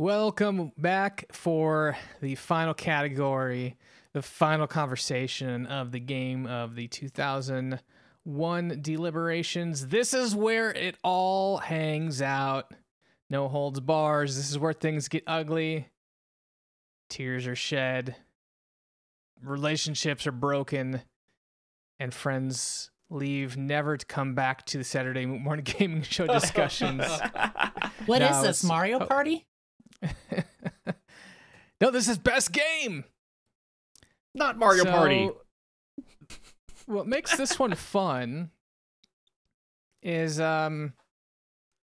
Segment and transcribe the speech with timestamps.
[0.00, 3.76] Welcome back for the final category,
[4.12, 9.88] the final conversation of the game of the 2001 deliberations.
[9.88, 12.72] This is where it all hangs out.
[13.28, 14.36] No holds bars.
[14.36, 15.88] This is where things get ugly.
[17.10, 18.14] Tears are shed.
[19.42, 21.02] Relationships are broken.
[21.98, 27.02] And friends leave never to come back to the Saturday morning gaming show discussions.
[28.06, 29.06] What is No, this, it's- Mario oh.
[29.06, 29.47] Party?
[31.80, 33.04] no, this is best game.
[34.34, 35.30] Not Mario So, Party.
[36.86, 38.50] What makes this one fun
[40.02, 40.94] is um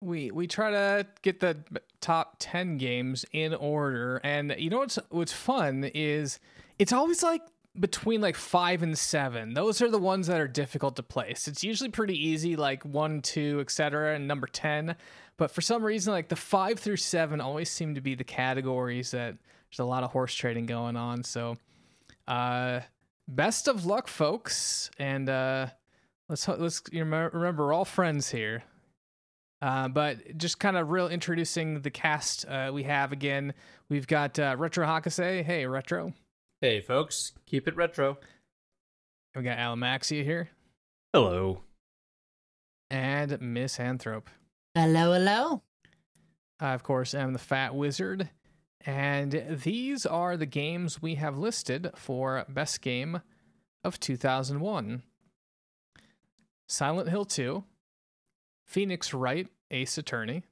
[0.01, 1.57] we we try to get the
[2.01, 6.39] top 10 games in order and you know what's what's fun is
[6.79, 7.41] it's always like
[7.79, 11.47] between like 5 and 7 those are the ones that are difficult to place.
[11.47, 14.95] It's usually pretty easy like 1 2 etc and number 10
[15.37, 19.11] but for some reason like the 5 through 7 always seem to be the categories
[19.11, 19.35] that
[19.69, 21.23] there's a lot of horse trading going on.
[21.23, 21.57] So
[22.27, 22.81] uh
[23.27, 24.89] best of luck folks.
[24.97, 25.67] And uh
[26.29, 28.63] let's let's remember, remember we're all friends here.
[29.61, 33.53] Uh, but just kind of real introducing the cast uh, we have again
[33.89, 35.43] we've got uh, retro hakase.
[35.43, 36.13] Hey retro
[36.61, 38.17] Hey, folks, keep it retro.
[39.35, 40.49] we got alamaxia here
[41.13, 41.61] Hello.
[42.89, 44.29] and miss anthrope
[44.73, 45.61] Hello, hello.
[46.59, 48.29] I, of course, am the Fat Wizard.
[48.85, 53.21] And these are the games we have listed for Best Game
[53.85, 55.01] of 2001
[56.67, 57.63] Silent Hill 2,
[58.65, 60.43] Phoenix Wright Ace Attorney,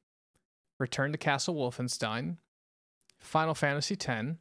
[0.79, 2.37] Return to Castle Wolfenstein,
[3.19, 4.35] Final Fantasy X,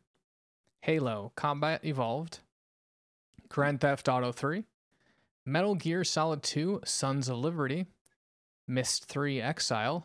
[0.83, 2.41] Halo Combat Evolved,
[3.49, 4.65] Grand Theft Auto 3,
[5.47, 7.87] Metal Gear Solid 2 Sons of Liberty,
[8.67, 10.05] Myst 3 Exile,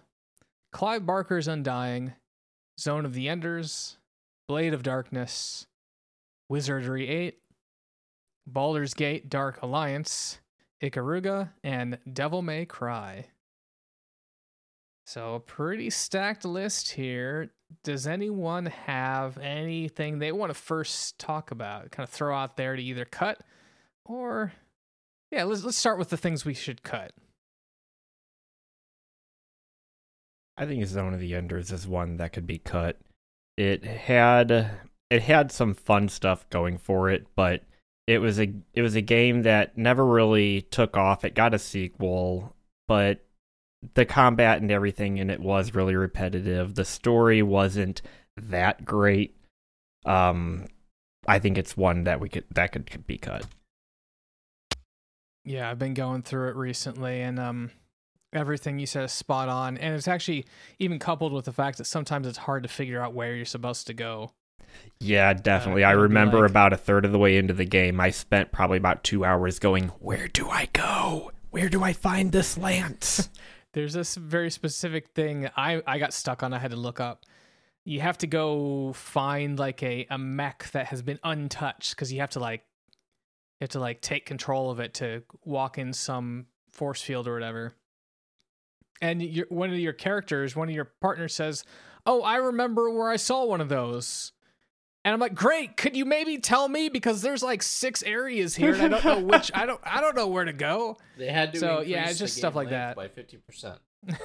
[0.71, 2.13] Clive Barker's Undying,
[2.79, 3.97] Zone of the Enders,
[4.47, 5.65] Blade of Darkness,
[6.47, 7.39] Wizardry 8,
[8.45, 10.39] Baldur's Gate Dark Alliance,
[10.83, 13.25] Ikaruga, and Devil May Cry.
[15.07, 17.51] So, a pretty stacked list here.
[17.81, 21.91] Does anyone have anything they want to first talk about?
[21.91, 23.39] Kind of throw out there to either cut
[24.03, 24.51] or.
[25.31, 27.13] Yeah, let's, let's start with the things we should cut.
[30.57, 32.99] I think Zone of the Enders is one that could be cut.
[33.55, 34.51] It had
[35.09, 37.63] it had some fun stuff going for it, but
[38.07, 41.23] it was a it was a game that never really took off.
[41.23, 42.53] It got a sequel,
[42.89, 43.23] but
[43.93, 46.75] the combat and everything and it was really repetitive.
[46.75, 48.01] The story wasn't
[48.37, 49.35] that great.
[50.05, 50.65] Um
[51.27, 53.45] I think it's one that we could that could be cut.
[55.47, 57.71] Yeah, I've been going through it recently, and um,
[58.33, 59.77] everything you said is spot on.
[59.77, 60.45] And it's actually
[60.77, 63.87] even coupled with the fact that sometimes it's hard to figure out where you're supposed
[63.87, 64.31] to go.
[64.99, 65.85] Yeah, definitely.
[65.85, 68.77] I remember like- about a third of the way into the game, I spent probably
[68.77, 71.31] about two hours going, Where do I go?
[71.49, 73.29] Where do I find this lance?
[73.73, 76.53] There's this very specific thing I I got stuck on.
[76.53, 77.25] I had to look up.
[77.83, 82.19] You have to go find like a a mech that has been untouched because you
[82.21, 82.63] have to like
[83.59, 87.33] you have to like take control of it to walk in some force field or
[87.33, 87.75] whatever.
[89.01, 91.63] And your one of your characters, one of your partners says,
[92.05, 94.31] "Oh, I remember where I saw one of those."
[95.07, 98.73] And I'm like, "Great, could you maybe tell me because there's like six areas here
[98.73, 101.53] and I don't know which I don't I don't know where to go." They had
[101.53, 102.97] to So, yeah, it's just stuff like that.
[102.97, 103.79] by fifty percent.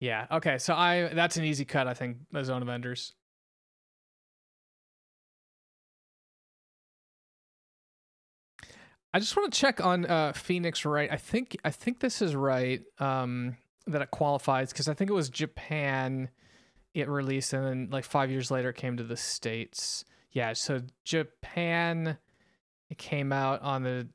[0.00, 0.26] yeah.
[0.32, 0.58] Okay.
[0.58, 1.86] So I that's an easy cut.
[1.86, 3.12] I think the Zone of Enders.
[9.14, 12.34] I just want to check on uh, Phoenix Wright I think I think this is
[12.34, 12.82] right.
[12.98, 13.56] Um,
[13.86, 16.28] that it qualifies because I think it was Japan.
[16.94, 20.04] It released and then like five years later it came to the states.
[20.32, 20.52] Yeah.
[20.54, 22.18] So Japan.
[22.88, 24.08] It came out on the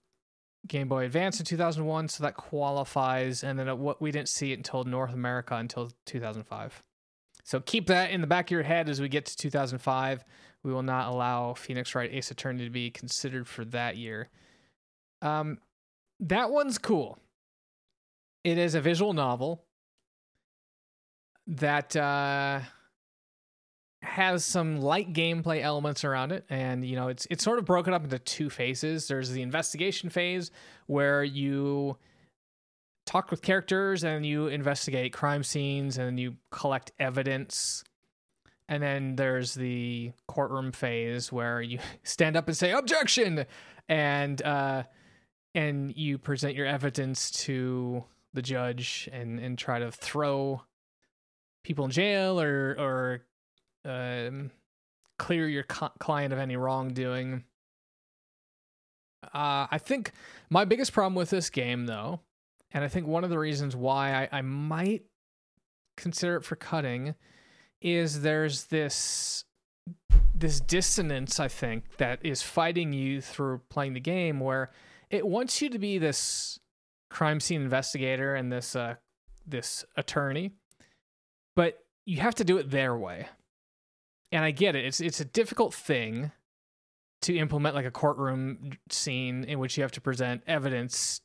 [0.68, 3.44] Game Boy Advance in 2001, so that qualifies.
[3.44, 6.84] And then what we didn't see it until North America until 2005.
[7.44, 10.26] So keep that in the back of your head as we get to 2005.
[10.64, 14.29] We will not allow Phoenix Wright Ace Attorney to be considered for that year.
[15.22, 15.59] Um,
[16.20, 17.20] that one's cool.
[18.44, 19.64] It is a visual novel
[21.46, 22.61] that uh,
[24.02, 27.94] has some light gameplay elements around it and you know it's it's sort of broken
[27.94, 29.08] up into two phases.
[29.08, 30.52] There's the investigation phase
[30.88, 31.97] where you
[33.06, 37.84] talk with characters and you investigate crime scenes and you collect evidence.
[38.68, 43.46] And then there's the courtroom phase where you stand up and say objection!
[43.88, 44.84] And uh
[45.53, 48.03] and you present your evidence to
[48.34, 50.62] the judge and and try to throw
[51.64, 53.22] people in jail or or
[53.85, 54.52] um,
[55.17, 57.43] clear your co- client of any wrongdoing.
[59.23, 60.11] Uh, I think
[60.49, 62.20] my biggest problem with this game, though,
[62.72, 65.03] and I think one of the reasons why I, I might
[65.97, 67.16] consider it for cutting,
[67.82, 69.46] is there's this
[70.34, 71.40] this dissonance.
[71.40, 74.72] I think that is fighting you through playing the game, where
[75.09, 76.59] it wants you to be this
[77.09, 78.96] crime scene investigator and this uh,
[79.47, 80.52] this attorney,
[81.55, 83.28] but you have to do it their way.
[84.31, 84.85] And I get it.
[84.85, 86.31] It's it's a difficult thing
[87.22, 91.22] to implement like a courtroom scene in which you have to present evidence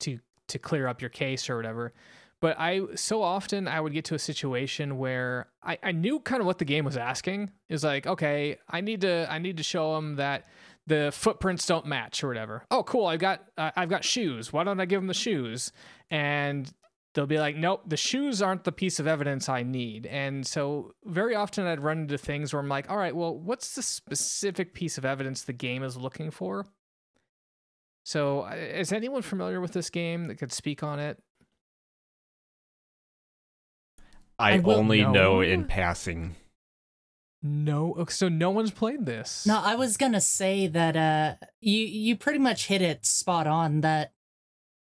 [0.00, 0.18] to
[0.48, 1.92] to clear up your case or whatever.
[2.40, 6.40] But I so often I would get to a situation where I, I knew kind
[6.40, 7.50] of what the game was asking.
[7.68, 10.46] Is like, okay, I need to I need to show them that
[10.86, 12.64] the footprints don't match or whatever.
[12.70, 13.06] Oh, cool!
[13.06, 14.52] I've got uh, I've got shoes.
[14.52, 15.72] Why don't I give them the shoes?
[16.10, 16.72] And
[17.14, 20.06] they'll be like, nope, the shoes aren't the piece of evidence I need.
[20.06, 23.74] And so very often I'd run into things where I'm like, all right, well, what's
[23.74, 26.66] the specific piece of evidence the game is looking for?
[28.04, 31.18] So uh, is anyone familiar with this game that could speak on it?
[34.38, 35.12] I, I only No.
[35.12, 36.36] know in passing.
[37.42, 38.04] No.
[38.08, 39.46] So no one's played this.
[39.46, 43.80] No, I was gonna say that uh you you pretty much hit it spot on
[43.80, 44.12] that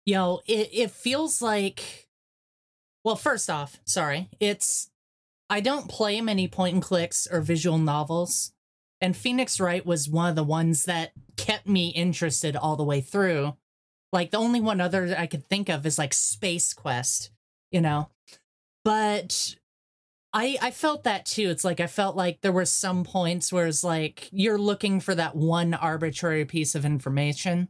[0.06, 2.08] you know, it, it feels like
[3.03, 4.89] well, first off, sorry, it's
[5.50, 8.53] I don't play many point and clicks or visual novels,
[9.00, 13.01] and Phoenix Wright was one of the ones that kept me interested all the way
[13.01, 13.56] through.
[14.13, 17.31] Like the only one other I could think of is like Space Quest,
[17.71, 18.09] you know.
[18.83, 19.56] But
[20.33, 21.50] I I felt that too.
[21.50, 25.15] It's like I felt like there were some points where it's like you're looking for
[25.15, 27.69] that one arbitrary piece of information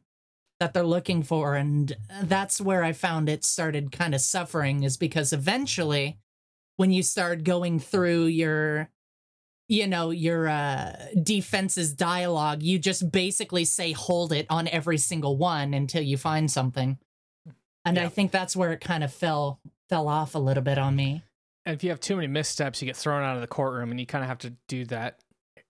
[0.61, 4.95] that they're looking for and that's where I found it started kind of suffering is
[4.95, 6.19] because eventually
[6.77, 8.87] when you start going through your
[9.67, 15.35] you know your uh defense's dialogue you just basically say hold it on every single
[15.35, 16.99] one until you find something.
[17.83, 19.59] And i think that's where it kind of fell
[19.89, 21.23] fell off a little bit on me.
[21.65, 23.99] And if you have too many missteps, you get thrown out of the courtroom, and
[23.99, 25.19] you kind of have to do that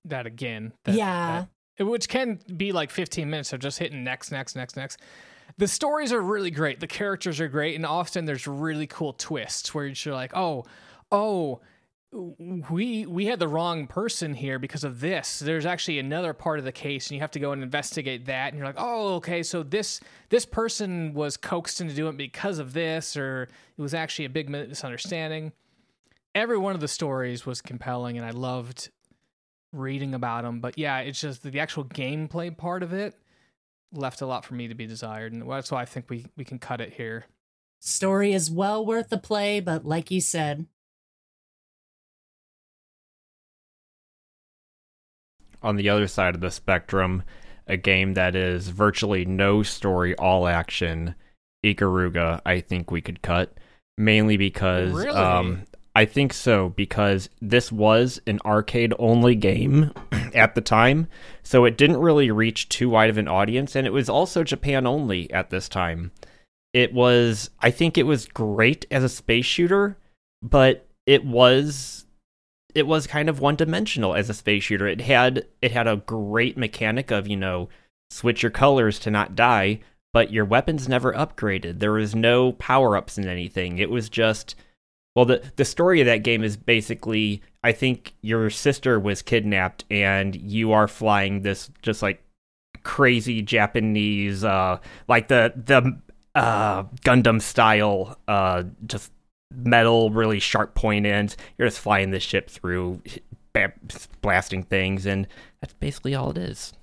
[0.06, 0.74] that again.
[0.84, 1.40] That- yeah.
[1.42, 1.50] that-
[1.84, 5.00] which can be like 15 minutes of just hitting next, next, next, next.
[5.58, 6.80] The stories are really great.
[6.80, 10.66] The characters are great, and often there's really cool twists where you're like, oh,
[11.12, 11.62] oh.
[12.14, 15.40] We we had the wrong person here because of this.
[15.40, 18.50] There's actually another part of the case, and you have to go and investigate that.
[18.50, 22.60] And you're like, oh, okay, so this this person was coaxed into doing it because
[22.60, 23.44] of this, or
[23.78, 25.54] it was actually a big misunderstanding
[26.36, 28.90] every one of the stories was compelling and I loved
[29.74, 30.60] reading about them.
[30.60, 33.16] But yeah, it's just the actual gameplay part of it
[33.94, 36.46] left a lot for me to be desired, and that's why I think we we
[36.46, 37.26] can cut it here.
[37.80, 40.68] story is well worth the play but like you said
[45.64, 47.24] On the other side of the spectrum,
[47.68, 51.14] a game that is virtually no story, all action,
[51.64, 53.54] Ikaruga, I think we could cut.
[53.98, 55.10] Mainly because Really?
[55.18, 55.64] um
[55.96, 59.92] I think so because this was an arcade only game
[60.34, 61.08] at the time,
[61.44, 64.88] so it didn't really reach too wide of an audience and it was also Japan
[64.88, 66.12] only at this time.
[66.74, 69.98] It was I think it was great as a space shooter,
[70.42, 72.06] but it was
[72.74, 74.88] it was kind of one dimensional as a space shooter.
[74.88, 77.70] It had it had a great mechanic of, you know,
[78.10, 79.80] switch your colors to not die,
[80.14, 81.80] but your weapons never upgraded.
[81.80, 83.78] There was no power-ups in anything.
[83.78, 84.56] It was just
[85.16, 89.86] well the the story of that game is basically I think your sister was kidnapped
[89.90, 92.24] and you are flying this just like
[92.84, 94.78] crazy Japanese uh
[95.08, 96.00] like the the
[96.36, 99.12] uh Gundam style uh just
[99.54, 101.36] metal really sharp point ends.
[101.58, 103.02] You're just flying this ship through
[104.22, 105.28] blasting things and
[105.60, 106.74] that's basically all it is.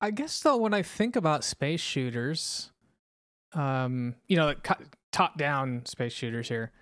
[0.00, 2.70] I guess though, when I think about space shooters,
[3.54, 4.54] um, you know,
[5.16, 6.72] top down space shooters here,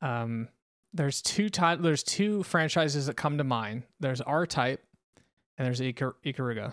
[0.00, 0.48] um,
[0.92, 3.84] there's two ty- there's two franchises that come to mind.
[4.00, 4.82] There's R Type,
[5.56, 6.72] and there's Ikar- Ikaruga,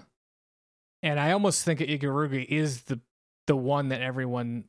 [1.03, 2.99] and I almost think Ikaruga is the
[3.47, 4.65] the one that everyone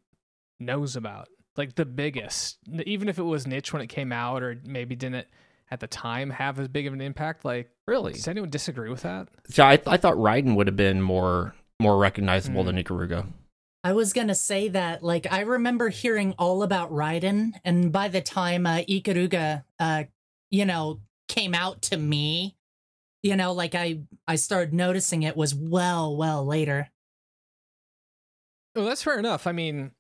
[0.59, 2.59] knows about, like the biggest.
[2.87, 5.27] Even if it was niche when it came out, or maybe didn't
[5.71, 7.45] at the time have as big of an impact.
[7.45, 9.29] Like, really does anyone disagree with that?
[9.57, 12.67] Yeah, I, I thought Raiden would have been more more recognizable Mm.
[12.67, 13.27] than Ikaruga
[13.83, 18.21] I was gonna say that, like, I remember hearing all about Raiden, and by the
[18.21, 20.05] time uh, Ikaruga, uh,
[20.51, 22.57] you know, came out to me,
[23.23, 26.91] you know, like I, I started noticing it was well, well later.
[28.75, 29.47] Well, that's fair enough.
[29.47, 29.93] I mean,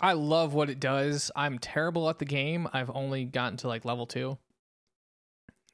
[0.00, 1.30] I love what it does.
[1.36, 2.68] I'm terrible at the game.
[2.72, 4.38] I've only gotten to like level two.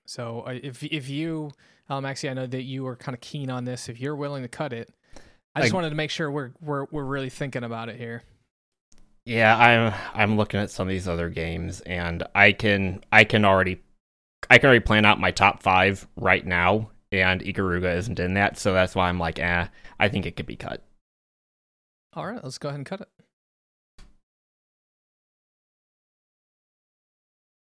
[0.06, 1.52] So if if you,
[1.88, 3.88] um, actually, I know that you were kind of keen on this.
[3.88, 4.92] If you're willing to cut it,
[5.54, 8.22] I just wanted to make sure we're we're we're really thinking about it here.
[9.24, 13.44] Yeah, I'm I'm looking at some of these other games and I can I can
[13.44, 13.82] already
[14.48, 18.58] I can already plan out my top 5 right now and Ikaruga isn't in that,
[18.58, 19.66] so that's why I'm like, "Eh,
[19.98, 20.82] I think it could be cut."
[22.14, 23.08] All right, let's go ahead and cut it.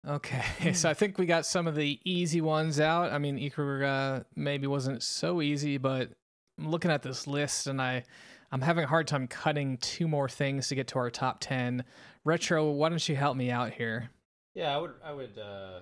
[0.08, 3.12] Okay, so I think we got some of the easy ones out.
[3.12, 6.12] I mean, Ikaruga maybe wasn't so easy, but
[6.58, 8.04] I'm looking at this list and I,
[8.52, 11.84] I'm having a hard time cutting two more things to get to our top ten.
[12.26, 14.10] Retro, why don't you help me out here?
[14.56, 15.80] Yeah, I would I would uh,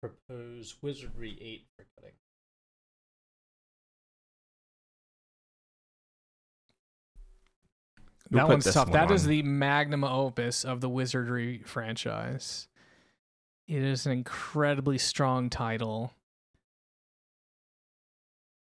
[0.00, 2.14] propose Wizardry eight for cutting.
[8.30, 8.88] Who that put one's tough.
[8.88, 9.30] one That is on?
[9.30, 12.68] the magnum opus of the Wizardry franchise.
[13.66, 16.12] It is an incredibly strong title.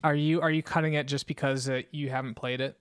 [0.06, 2.78] Are you are you cutting it just because uh, you haven't played it?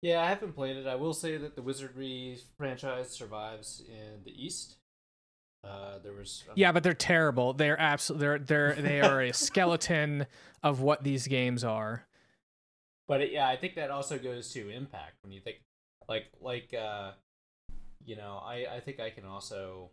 [0.00, 0.86] Yeah, I haven't played it.
[0.86, 4.76] I will say that the Wizardry franchise survives in the East.
[5.62, 7.52] Uh, there was um, Yeah, but they're terrible.
[7.52, 10.24] They're absolutely they're they're they are a skeleton
[10.62, 12.06] of what these games are.
[13.06, 15.58] but it, yeah, I think that also goes to impact when you think
[16.08, 17.10] like like uh,
[18.06, 19.90] you know, I I think I can also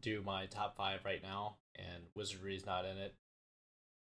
[0.00, 3.14] do my top five right now, and Wizardry is not in it.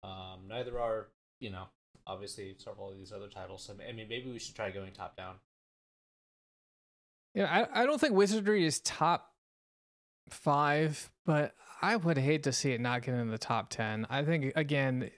[0.03, 1.07] Um, neither are
[1.39, 1.63] you know
[2.07, 3.63] obviously several of these other titles.
[3.65, 5.35] So I mean, maybe we should try going top down.
[7.33, 9.31] Yeah, I I don't think Wizardry is top
[10.29, 14.07] five, but I would hate to see it not get in the top ten.
[14.09, 15.11] I think again,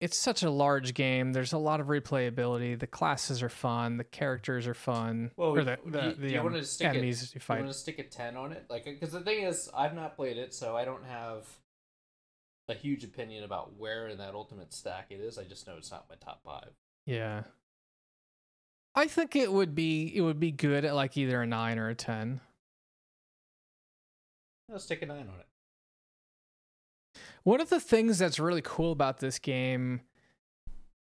[0.00, 1.32] it's such a large game.
[1.32, 2.78] There's a lot of replayability.
[2.78, 3.96] The classes are fun.
[3.98, 5.30] The characters are fun.
[5.36, 7.60] Well, or the the, you- the you um, wanna stick it- enemies you Do you
[7.60, 8.64] want to stick a 10 on it?
[8.68, 11.46] Like, because the thing is, I've not played it, so I don't have
[12.68, 15.38] a huge opinion about where in that ultimate stack it is.
[15.38, 16.70] I just know it's not my top five.
[17.06, 17.42] Yeah.
[18.94, 21.88] I think it would be it would be good at like either a nine or
[21.88, 22.40] a ten.
[24.68, 25.46] Let's take a 9 on it.
[27.42, 30.00] One of the things that's really cool about this game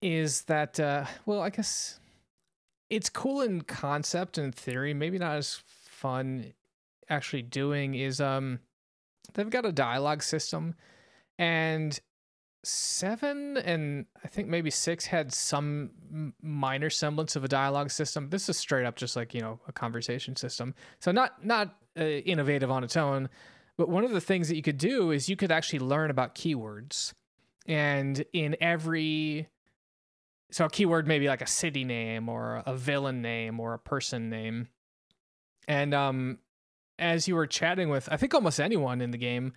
[0.01, 2.01] is that, uh, well, I guess
[2.91, 6.53] it's cool in concept and theory, maybe not as fun
[7.09, 7.95] actually doing.
[7.95, 8.59] Is um,
[9.35, 10.75] they've got a dialogue system,
[11.39, 11.99] and
[12.65, 18.29] seven and I think maybe six had some minor semblance of a dialogue system.
[18.31, 20.75] This is straight up just like you know a conversation system.
[21.01, 23.29] So not not uh, innovative on its own,
[23.77, 26.35] but one of the things that you could do is you could actually learn about
[26.35, 27.13] keywords,
[27.67, 29.49] and in every
[30.51, 34.31] so a keyword maybe like a city name or a villain name or a person
[34.31, 34.69] name,
[35.67, 36.39] and um
[36.99, 39.53] as you were chatting with I think almost anyone in the game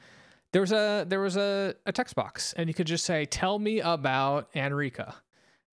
[0.56, 3.60] there was a there was a, a text box and you could just say tell
[3.60, 5.16] me about Arnika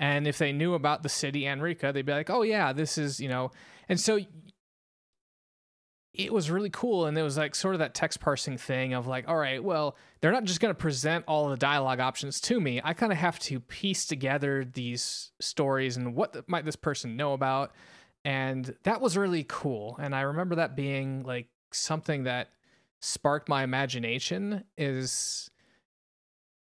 [0.01, 3.21] and if they knew about the city Arnika they'd be like oh yeah this is
[3.21, 3.53] you know.
[3.89, 4.19] And so
[6.15, 9.07] it was really cool and it was like sort of that text parsing thing of
[9.07, 12.61] like all right well they're not just going to present all the dialogue options to
[12.61, 12.81] me.
[12.83, 17.35] I kind of have to piece together these stories and what might this person know
[17.35, 17.71] about.
[18.25, 22.49] And that was really cool and i remember that being like something that
[23.03, 25.51] sparked my imagination is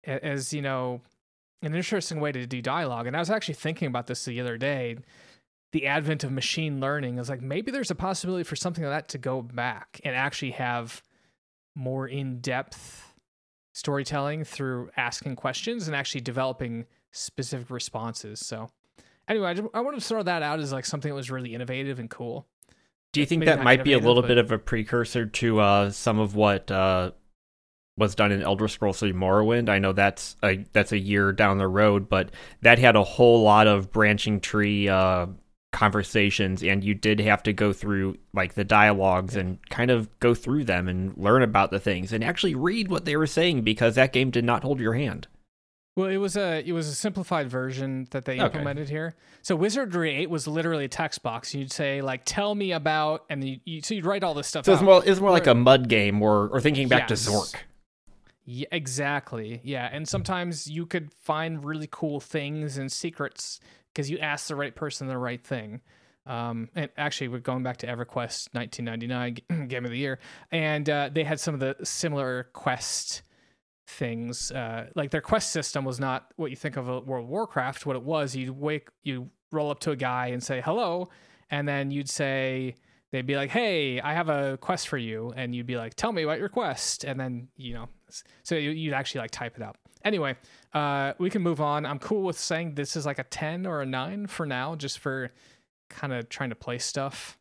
[0.04, 1.00] as you know
[1.62, 3.08] an interesting way to do dialogue.
[3.08, 4.98] And i was actually thinking about this the other day.
[5.72, 9.08] The advent of machine learning is like maybe there's a possibility for something like that
[9.10, 11.02] to go back and actually have
[11.76, 13.14] more in-depth
[13.74, 18.40] storytelling through asking questions and actually developing specific responses.
[18.40, 18.70] So
[19.28, 21.56] anyway i, just, I wanted to throw that out as like something that was really
[21.56, 22.48] innovative and cool
[23.14, 25.90] Do you think that might be a little but- bit of a precursor to uh,
[25.92, 27.12] some of what uh,
[27.96, 29.70] was done in Elder Scrolls 3 Morrowind?
[29.70, 33.44] I know that's a that's a year down the road, but that had a whole
[33.44, 35.28] lot of branching tree uh,
[35.72, 40.34] conversations, and you did have to go through like the dialogues and kind of go
[40.34, 43.94] through them and learn about the things and actually read what they were saying because
[43.94, 45.28] that game did not hold your hand.
[45.96, 48.46] Well, it was a it was a simplified version that they Okay.
[48.46, 49.16] implemented here.
[49.44, 51.54] So Wizardry 8 was literally a text box.
[51.54, 54.66] You'd say like, "Tell me about," and you, you so you'd write all this stuff.
[54.66, 57.26] So it's more it's more like a mud game, or or thinking back Yes.
[57.26, 57.56] to Zork.
[58.46, 59.62] Yeah, exactly.
[59.64, 63.60] Yeah, and sometimes you could find really cool things and secrets
[63.94, 65.82] because you asked the right person the right thing.
[66.26, 70.20] Um, and actually, we're going back to EverQuest 1999 Game of the Year,
[70.52, 73.22] and uh, they had some of the similar quest
[73.88, 74.52] things.
[74.52, 77.86] Uh, like their quest system was not what you think of a World of Warcraft.
[77.86, 81.10] What it was, you'd wake, you roll up to a guy and say hello,
[81.50, 82.76] and then you'd say
[83.12, 86.12] they'd be like, "Hey, I have a quest for you," and you'd be like, "Tell
[86.12, 87.90] me about your quest," and then you know,
[88.44, 89.78] so you- you'd actually like type it out.
[90.04, 90.36] Anyway,
[90.74, 91.86] uh, we can move on.
[91.86, 95.00] I'm cool with saying this is like a ten or a nine for now, just
[95.00, 95.32] for
[95.90, 97.38] kind of trying to play stuff.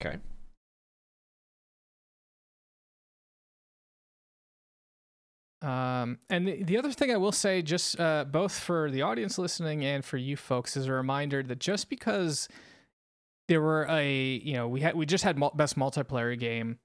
[0.00, 0.18] Okay.
[5.66, 9.36] Um, and the, the other thing I will say, just uh, both for the audience
[9.36, 12.48] listening and for you folks, is a reminder that just because
[13.48, 16.78] there were a, you know, we had we just had best multiplayer game,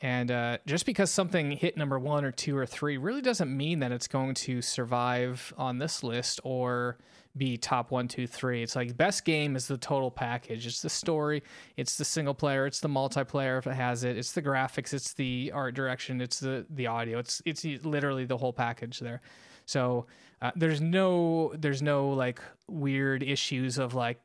[0.00, 3.80] and uh, just because something hit number one or two or three really doesn't mean
[3.80, 6.96] that it's going to survive on this list or
[7.36, 8.62] be top one, two, three.
[8.62, 10.66] It's like best game is the total package.
[10.66, 11.42] It's the story,
[11.76, 15.14] it's the single player, it's the multiplayer if it has it, it's the graphics, it's
[15.14, 17.18] the art direction, it's the the audio.
[17.18, 19.22] It's it's literally the whole package there.
[19.66, 20.06] So
[20.40, 24.20] uh, there's no there's no like weird issues of like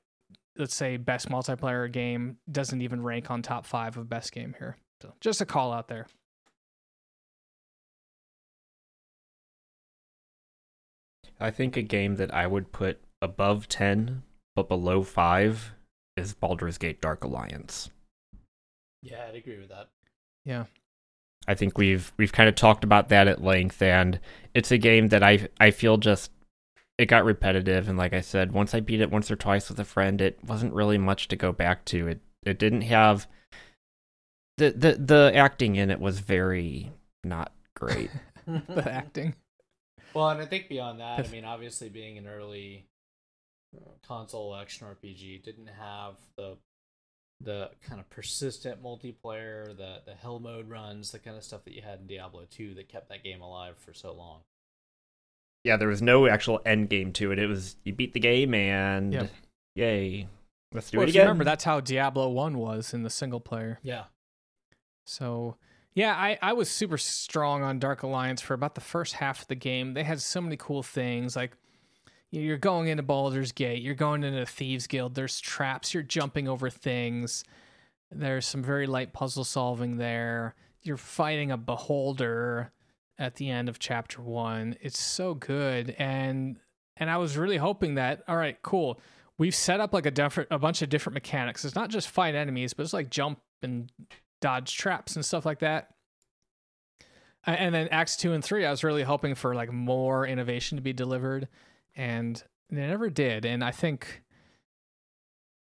[0.58, 4.78] let's say best multiplayer game doesn't even rank on top five of best game here.
[5.02, 6.08] So just a call out there.
[11.40, 14.24] I think a game that I would put above 10
[14.56, 15.72] but below 5
[16.18, 17.92] is Baldur's Gate Dark Alliance.
[19.04, 19.90] Yeah, I'd agree with that.
[20.46, 20.66] Yeah.
[21.48, 24.20] I think we've we've kind of talked about that at length and
[24.54, 26.32] it's a game that I I feel just
[26.98, 29.80] it got repetitive and like I said once I beat it once or twice with
[29.80, 32.08] a friend it wasn't really much to go back to.
[32.08, 33.28] It it didn't have
[34.58, 36.92] the the the acting in it was very
[37.24, 38.10] not great.
[38.48, 39.36] the acting.
[40.18, 42.86] Well, and I think beyond that, I mean, obviously being an early
[43.76, 46.58] uh, console action RPG didn't have the
[47.40, 51.74] the kind of persistent multiplayer, the the hell mode runs, the kind of stuff that
[51.76, 54.40] you had in Diablo 2 that kept that game alive for so long.
[55.64, 57.38] yeah, there was no actual end game to it.
[57.38, 59.30] It was you beat the game and Yep.
[59.76, 60.28] yay.
[60.74, 61.28] Let's do Well, it if you again.
[61.30, 63.80] remember, that's how Diablo One was in the single player.
[63.84, 64.06] Yeah.
[65.06, 65.58] So
[65.98, 69.48] yeah, I, I was super strong on Dark Alliance for about the first half of
[69.48, 69.96] the game.
[69.96, 71.58] They had so many cool things like
[72.30, 76.70] you're going into Baldur's Gate, you're going into Thieves Guild, there's traps, you're jumping over
[76.70, 77.44] things.
[78.12, 80.54] There's some very light puzzle solving there.
[80.84, 82.72] You're fighting a beholder
[83.18, 84.78] at the end of chapter 1.
[84.80, 86.60] It's so good and
[86.98, 89.00] and I was really hoping that all right, cool.
[89.40, 91.66] We've set up like a different a bunch of different mechanics.
[91.66, 93.92] It's not just fight enemies, but it's like jump and
[94.42, 95.90] dodge traps and stuff like that.
[97.46, 100.82] And then acts two and three, I was really hoping for like more innovation to
[100.82, 101.48] be delivered,
[101.96, 103.46] and they never did.
[103.46, 104.24] And I think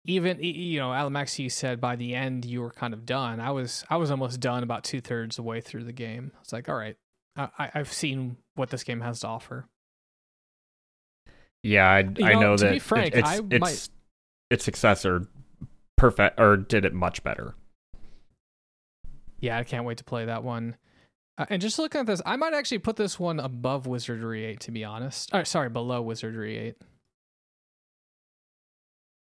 [0.06, 3.40] even you know, Alamax, you said by the end you were kind of done.
[3.40, 6.32] I was I was almost done about two thirds of the way through the game.
[6.42, 6.96] It's like, all right,
[7.38, 9.68] I, I've seen what this game has to offer.
[11.62, 13.90] Yeah, I, You I know, know to that be it- it's I it's might-
[14.50, 15.28] its successor
[15.98, 17.54] perfect or did it much better.
[19.46, 20.76] Yeah, I can't wait to play that one.
[21.38, 24.60] Uh, and just looking at this, I might actually put this one above Wizardry 8,
[24.62, 25.30] to be honest.
[25.36, 26.76] Or, sorry, below Wizardry 8.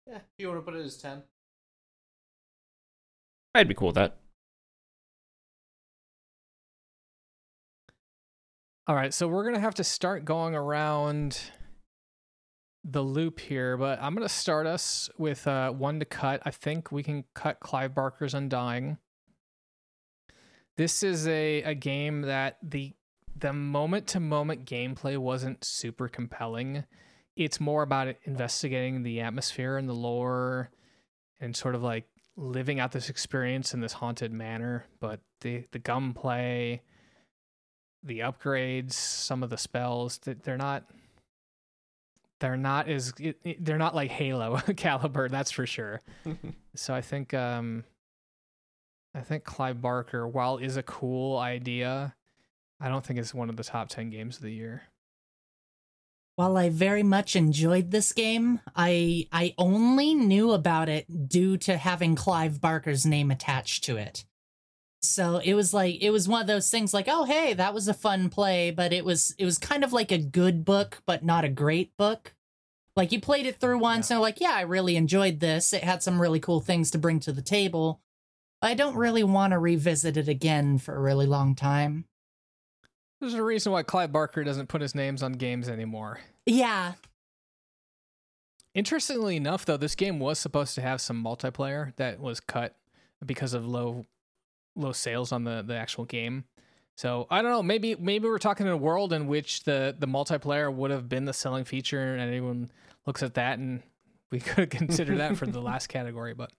[0.05, 0.19] Yeah.
[0.37, 1.23] You want to put it as 10?
[3.55, 4.17] I'd be cool with that.
[8.85, 11.41] All right, so we're going to have to start going around
[12.83, 16.43] the loop here, but I'm going to start us with uh, one to cut.
[16.45, 18.99] I think we can cut Clive Barker's Undying.
[20.75, 22.93] This is a, a game that the
[23.35, 26.85] the moment to moment gameplay wasn't super compelling.
[27.35, 30.69] It's more about investigating the atmosphere and the lore
[31.39, 32.05] and sort of like
[32.35, 34.85] living out this experience in this haunted manner.
[34.99, 36.81] But the the gunplay,
[38.03, 40.85] the upgrades, some of the spells, th- they're not
[42.39, 43.13] they're not as
[43.59, 46.01] they're not like Halo caliber, that's for sure.
[46.75, 47.83] So I think um
[49.15, 52.15] I think Clive Barker, while is a cool idea,
[52.79, 54.83] I don't think it's one of the top 10 games of the year.
[56.35, 61.77] While I very much enjoyed this game, I I only knew about it due to
[61.77, 64.25] having Clive Barker's name attached to it.
[65.03, 67.87] So it was like it was one of those things like, oh hey, that was
[67.87, 71.23] a fun play, but it was it was kind of like a good book, but
[71.23, 72.33] not a great book.
[72.95, 75.71] Like you played it through once and like, yeah, I really enjoyed this.
[75.71, 78.01] It had some really cool things to bring to the table.
[78.63, 82.05] I don't really want to revisit it again for a really long time.
[83.19, 86.19] There's a reason why Clive Barker doesn't put his names on games anymore.
[86.45, 86.93] Yeah,
[88.73, 92.75] Interestingly enough, though, this game was supposed to have some multiplayer that was cut
[93.23, 94.05] because of low
[94.75, 96.45] low sales on the, the actual game.
[96.97, 97.61] So I don't know.
[97.61, 101.25] Maybe maybe we're talking in a world in which the the multiplayer would have been
[101.25, 102.71] the selling feature, and anyone
[103.05, 103.83] looks at that and
[104.31, 106.51] we could consider that for the last category, but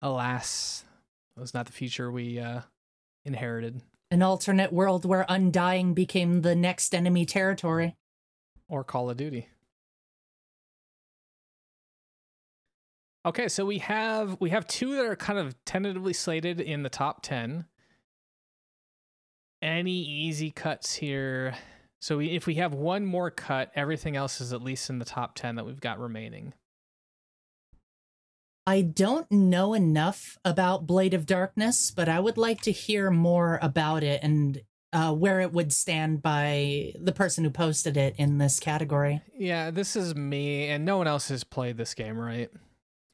[0.00, 0.84] alas,
[1.40, 2.62] was not the future we uh,
[3.24, 7.96] inherited An alternate world where undying became the next enemy territory.
[8.68, 9.48] or Call of Duty.
[13.26, 16.88] Okay, so we have we have two that are kind of tentatively slated in the
[16.88, 17.66] top 10.
[19.60, 21.54] Any easy cuts here?
[22.00, 25.04] So we, if we have one more cut, everything else is at least in the
[25.04, 26.54] top 10 that we've got remaining.
[28.68, 33.58] I don't know enough about Blade of Darkness, but I would like to hear more
[33.62, 34.60] about it and
[34.92, 39.22] uh, where it would stand by the person who posted it in this category.
[39.34, 42.50] Yeah, this is me, and no one else has played this game, right?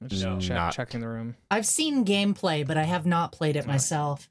[0.03, 0.73] I'm Just No, check, not.
[0.75, 1.37] checking the room.
[1.53, 3.75] I've seen gameplay, but I have not played it Alright.
[3.75, 4.29] myself.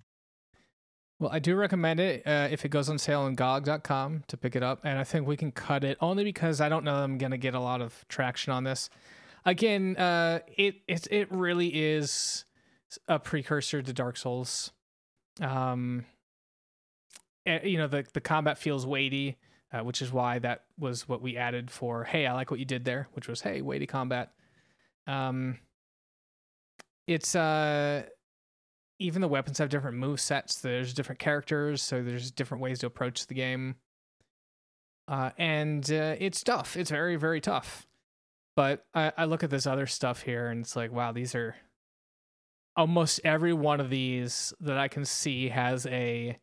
[1.21, 4.57] Well, I do recommend it uh, if it goes on sale on GOG.com to pick
[4.57, 7.17] it up, and I think we can cut it only because I don't know I'm
[7.17, 8.89] gonna get a lot of traction on this.
[9.45, 12.45] Again, uh, it it it really is
[13.07, 14.71] a precursor to Dark Souls.
[15.41, 16.05] Um,
[17.45, 19.37] eh, you know the the combat feels weighty,
[19.73, 22.03] uh, which is why that was what we added for.
[22.05, 24.31] Hey, I like what you did there, which was hey weighty combat.
[25.07, 25.59] Um,
[27.07, 28.03] it's uh
[28.99, 30.61] even the weapons have different move sets.
[30.61, 33.75] There's different characters, so there's different ways to approach the game.
[35.07, 36.77] Uh, and uh, it's tough.
[36.77, 37.85] It's very, very tough.
[38.55, 41.55] But I, I look at this other stuff here, and it's like, wow, these are
[42.75, 46.37] almost every one of these that I can see has a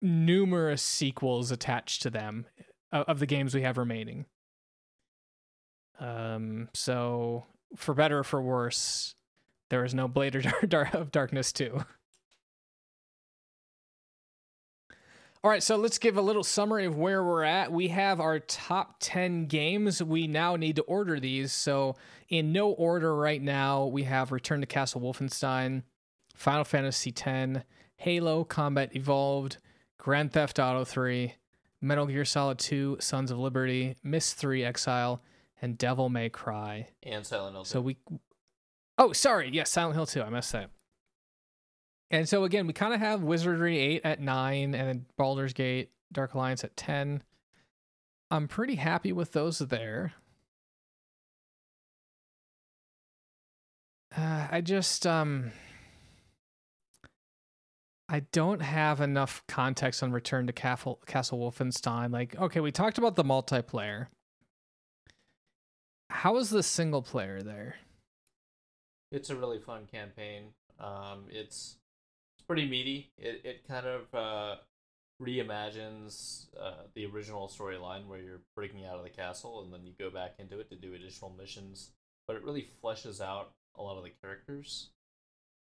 [0.00, 2.46] numerous sequels attached to them
[2.92, 4.26] of, of the games we have remaining.
[6.00, 9.14] Um, so for better or for worse,
[9.70, 11.84] there is no Blade Dar- Dar- of Darkness 2.
[15.44, 17.70] All right, so let's give a little summary of where we're at.
[17.70, 20.02] We have our top 10 games.
[20.02, 21.52] We now need to order these.
[21.52, 21.94] So,
[22.28, 25.84] in no order right now, we have Return to Castle Wolfenstein,
[26.34, 27.64] Final Fantasy X,
[27.98, 29.58] Halo Combat Evolved,
[29.96, 31.34] Grand Theft Auto 3,
[31.80, 35.22] Metal Gear Solid 2, Sons of Liberty, Myst 3 Exile,
[35.62, 36.88] and Devil May Cry.
[37.04, 37.64] And Silent Hill.
[37.64, 37.96] So we
[39.00, 39.48] Oh, sorry.
[39.52, 40.22] Yes, Silent Hill 2.
[40.22, 40.70] I messed that.
[42.10, 45.90] And so again, we kind of have Wizardry 8 at 9 and then Baldur's Gate
[46.12, 47.22] Dark Alliance at 10.
[48.30, 50.14] I'm pretty happy with those there.
[54.16, 55.52] Uh, I just um
[58.08, 62.10] I don't have enough context on Return to Castle Castle Wolfenstein.
[62.10, 64.06] Like, okay, we talked about the multiplayer.
[66.08, 67.76] How is the single player there?
[69.12, 70.54] It's a really fun campaign.
[70.80, 71.76] Um, it's it's
[72.48, 73.10] pretty meaty.
[73.18, 74.56] It it kind of uh,
[75.22, 79.92] reimagines uh, the original storyline where you're breaking out of the castle and then you
[79.98, 81.90] go back into it to do additional missions.
[82.26, 84.90] But it really fleshes out a lot of the characters.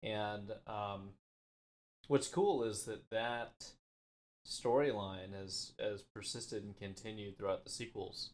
[0.03, 1.11] And um,
[2.09, 3.53] what's cool is that that
[4.46, 8.31] storyline has has persisted and continued throughout the sequels,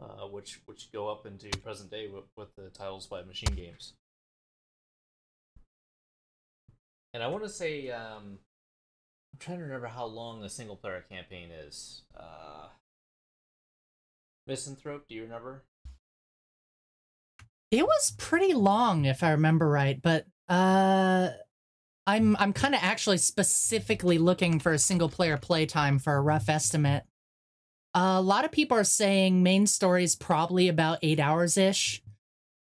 [0.00, 3.94] uh, which which go up into present day with, with the titles by Machine Games.
[7.16, 8.40] And I want to say, um,
[9.32, 12.02] I'm trying to remember how long the single player campaign is.
[12.14, 12.66] Uh,
[14.46, 15.64] MissAnthrope, do you remember?
[17.70, 21.30] It was pretty long, if I remember right, but uh,
[22.06, 26.50] I'm I'm kind of actually specifically looking for a single player playtime for a rough
[26.50, 27.04] estimate.
[27.94, 32.02] a lot of people are saying main story is probably about eight hours ish,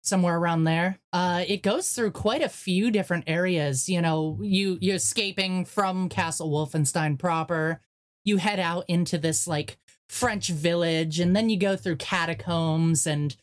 [0.02, 1.00] somewhere around there.
[1.14, 3.88] Uh, it goes through quite a few different areas.
[3.88, 7.82] You know, you you're escaping from Castle Wolfenstein proper.
[8.24, 9.78] You head out into this like
[10.10, 13.36] French village, and then you go through catacombs and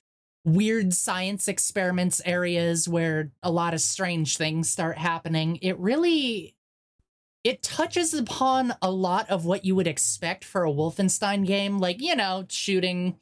[0.44, 5.59] weird science experiments areas where a lot of strange things start happening.
[5.62, 6.55] It really
[7.44, 12.01] it touches upon a lot of what you would expect for a Wolfenstein game, like,
[12.01, 13.16] you know, shooting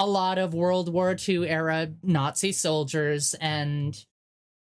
[0.00, 4.02] a lot of World War II era Nazi soldiers and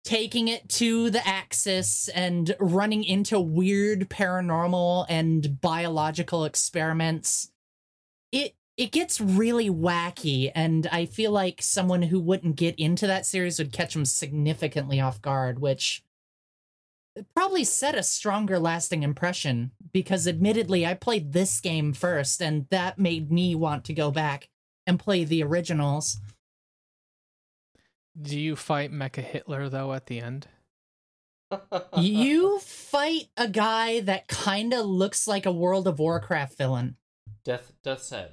[0.03, 7.51] taking it to the Axis and running into weird paranormal and biological experiments.
[8.31, 13.25] It it gets really wacky and I feel like someone who wouldn't get into that
[13.25, 16.03] series would catch them significantly off guard, which
[17.33, 22.99] probably set a stronger lasting impression because admittedly I played this game first and that
[22.99, 24.49] made me want to go back
[24.87, 26.19] and play the originals.
[28.19, 30.47] Do you fight Mecha Hitler though at the end?
[31.97, 36.97] you fight a guy that kind of looks like a World of Warcraft villain.
[37.43, 38.29] Death Deathshead.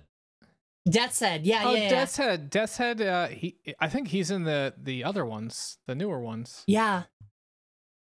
[0.89, 1.47] Death's Head.
[1.47, 1.89] Yeah, oh, yeah, yeah.
[1.91, 2.51] Death's Head.
[2.51, 3.01] Deathshead.
[3.01, 3.57] Uh, he.
[3.79, 6.65] I think he's in the the other ones, the newer ones.
[6.67, 7.05] Yeah.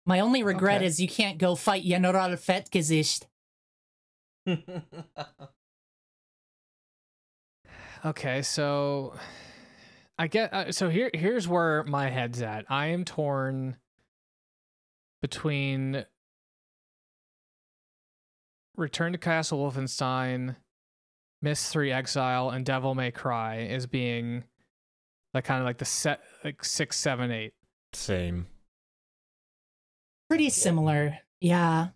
[0.05, 0.87] My only regret Okay.
[0.87, 3.25] is you can't go fight General Fettgesicht.
[8.05, 9.15] Okay, so
[10.19, 10.53] I get.
[10.53, 12.65] Uh, so here, here's where my head's at.
[12.69, 13.77] I am torn
[15.21, 16.05] between
[18.77, 20.57] Return to Castle Wolfenstein,
[21.41, 24.45] Myst Three Exile, and Devil May Cry as being
[25.33, 27.55] like kind of like the set like six, seven, eight.
[27.93, 28.47] Same.
[30.29, 31.19] Pretty similar.
[31.41, 31.89] Yeah.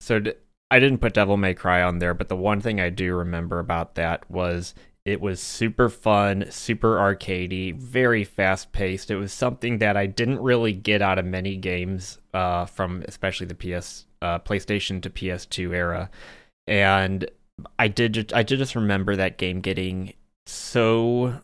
[0.00, 0.34] So d-
[0.70, 3.58] I didn't put Devil May Cry on there, but the one thing I do remember
[3.58, 4.74] about that was
[5.06, 9.08] it was super fun, super arcadey, very fast paced.
[9.08, 13.46] It was something that I didn't really get out of many games, uh, from especially
[13.46, 16.10] the PS, uh, PlayStation to PS2 era,
[16.66, 17.30] and
[17.78, 20.12] I did ju- I did just remember that game getting
[20.46, 21.40] so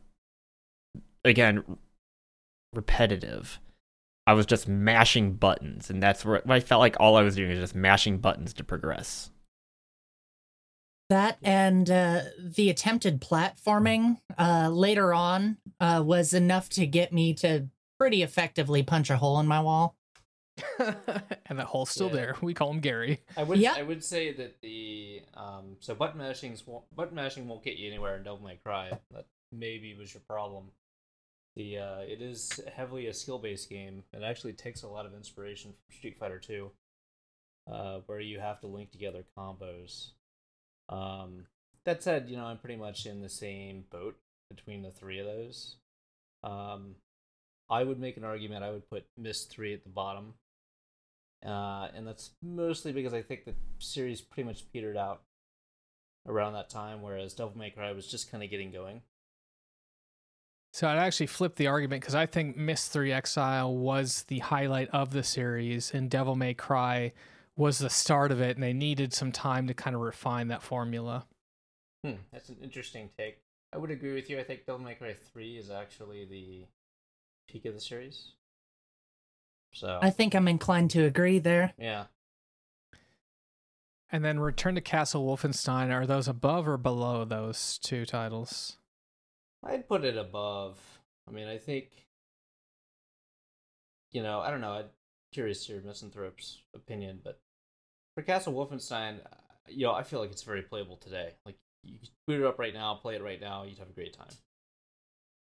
[1.24, 1.62] again
[2.74, 3.60] repetitive.
[4.26, 7.50] I was just mashing buttons, and that's what I felt like all I was doing
[7.50, 9.30] was just mashing buttons to progress.
[11.12, 17.34] That and uh, the attempted platforming uh, later on uh, was enough to get me
[17.34, 19.94] to pretty effectively punch a hole in my wall.
[20.78, 22.14] and that hole's still Yeah.
[22.14, 22.36] there.
[22.40, 23.20] We call him Gary.
[23.36, 23.74] I would Yeah.
[23.76, 27.88] I would say that the um so button mashing's won't- button mashing won't get you
[27.88, 28.92] anywhere in Devil May Cry.
[29.10, 30.70] That maybe was your problem.
[31.56, 34.02] The uh, it is heavily a skill based game.
[34.14, 36.70] It actually takes a lot of inspiration from Street Fighter Two,
[37.70, 40.12] uh, where you have to link together combos.
[40.92, 41.46] Um,
[41.84, 44.16] that said, you know I'm pretty much in the same boat
[44.50, 45.76] between the three of those.
[46.44, 46.96] Um,
[47.70, 48.64] I would make an argument.
[48.64, 50.34] I would put Myst Three at the bottom
[51.44, 55.22] uh, and that's mostly because I think the series pretty much petered out
[56.26, 59.02] around that time, whereas Devil May Cry was just kind of getting going.
[60.72, 64.88] So I'd actually flip the argument because I think Myst Three Exile was the highlight
[64.90, 67.12] of the series, and Devil May Cry
[67.56, 70.62] was the start of it, and they needed some time to kind of refine that
[70.62, 71.26] formula.
[72.04, 73.38] Hmm, that's an interesting take.
[73.72, 74.38] I would agree with you.
[74.38, 76.66] I think Devil May Cry Three is actually the
[77.48, 78.32] peak of the series.
[79.72, 81.72] So I think I'm inclined to agree there.
[81.78, 82.04] yeah,
[84.10, 88.76] And then Return to Castle Wolfenstein are those above or below those two titles?
[89.64, 90.78] I'd put it above.
[91.26, 91.88] I mean, I think
[94.10, 94.84] you know, I don't know.
[95.32, 97.38] Curious your MissAnthrope's opinion, but
[98.14, 99.36] for Castle Wolfenstein, uh,
[99.68, 101.30] you know, I feel like it's very playable today.
[101.46, 104.12] Like you boot it up right now, play it right now, you'd have a great
[104.12, 104.28] time.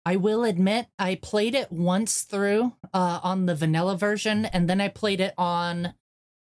[0.04, 4.80] I will admit I played it once through uh, on the vanilla version, and then
[4.80, 5.94] I played it on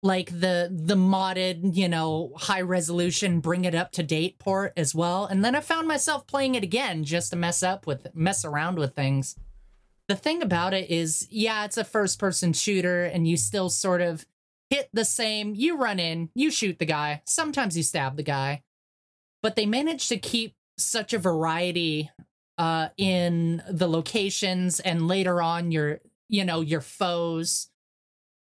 [0.03, 4.95] like the the modded, you know, high resolution, bring it up to date port as
[4.95, 5.25] well.
[5.25, 8.77] And then I found myself playing it again just to mess up with mess around
[8.77, 9.35] with things.
[10.11, 14.01] The thing about it is, yeah, it's a first person shooter, and you still sort
[14.01, 14.25] of
[14.69, 15.55] hit the same.
[15.55, 17.21] You run in, you shoot the guy.
[17.23, 18.61] Sometimes you stab the guy,
[19.41, 22.11] but they managed to keep such a variety
[22.57, 27.69] uh in the locations and later on your you know your foes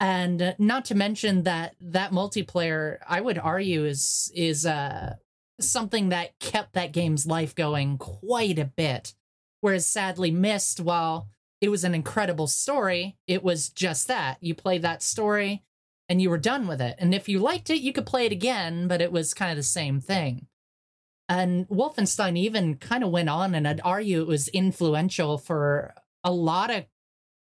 [0.00, 5.14] and not to mention that that multiplayer i would argue is is uh
[5.60, 9.14] something that kept that game's life going quite a bit
[9.60, 11.28] whereas sadly Myst while
[11.60, 13.16] it was an incredible story.
[13.26, 14.38] It was just that.
[14.40, 15.62] You played that story
[16.08, 16.96] and you were done with it.
[16.98, 19.56] And if you liked it you could play it again but it was kind of
[19.56, 20.46] the same thing.
[21.28, 25.94] And Wolfenstein even kind of went on, and I'd argue it was influential for
[26.24, 26.86] a lot of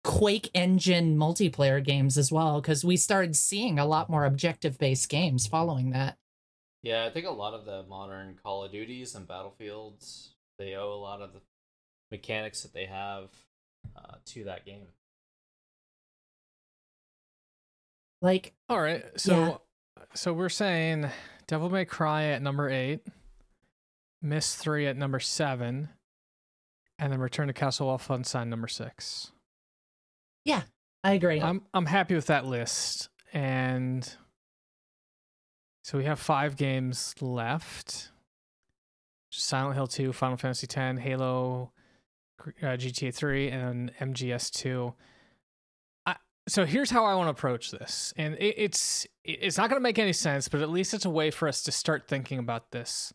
[0.06, 5.10] Quake engine multiplayer games as well, because we started seeing a lot more objective based
[5.10, 6.18] games following that.
[6.84, 10.94] Yeah, I think a lot of the modern Call of Duties and Battlefields they owe
[10.94, 11.42] a lot of the
[12.12, 13.30] mechanics that they have
[13.96, 14.88] uh, to that game.
[18.22, 19.62] Like, All right, so
[20.14, 21.10] so we're saying
[21.48, 23.02] Devil May Cry at number eight,
[24.22, 25.90] Myst Three at number seven,
[26.98, 29.32] and then Return to Castle Wolfenstein number six.
[30.44, 30.64] Yeah,
[31.04, 31.40] I agree.
[31.42, 34.12] I'm I'm happy with that list, and
[35.84, 38.12] so we have five games left:
[39.32, 41.72] Silent Hill Two, Final Fantasy X, Halo,
[42.62, 44.94] uh, GTA Three, and MGS Two.
[46.48, 49.84] So here's how I want to approach this, and it, it's it's not going to
[49.84, 52.70] make any sense, but at least it's a way for us to start thinking about
[52.70, 53.12] this.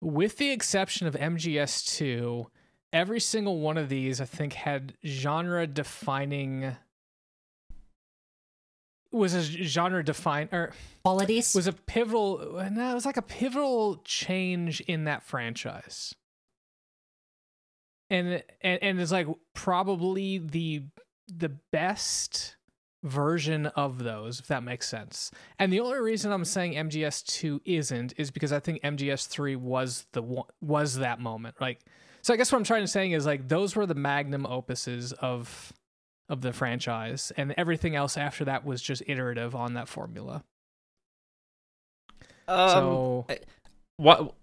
[0.00, 2.46] With the exception of MGS Two,
[2.92, 6.76] every single one of these I think had genre defining
[9.10, 10.72] was a genre define or
[11.04, 11.54] Qualities.
[11.54, 16.14] was a pivotal no it was like a pivotal change in that franchise
[18.12, 20.82] and and, and it's like probably the
[21.26, 22.56] the best
[23.02, 25.30] version of those if that makes sense.
[25.58, 30.22] And the only reason i'm saying mgs2 isn't is because i think mgs3 was the
[30.22, 31.56] one was that moment.
[31.60, 31.80] Like
[32.20, 35.12] so i guess what i'm trying to say is like those were the magnum opuses
[35.14, 35.72] of
[36.28, 40.44] of the franchise and everything else after that was just iterative on that formula.
[42.48, 43.26] Um, so
[43.96, 44.34] what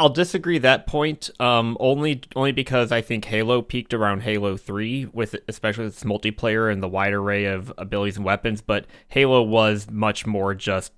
[0.00, 1.28] I'll disagree that point.
[1.38, 6.72] Um, only only because I think Halo peaked around Halo Three, with especially its multiplayer
[6.72, 8.62] and the wide array of abilities and weapons.
[8.62, 10.94] But Halo was much more just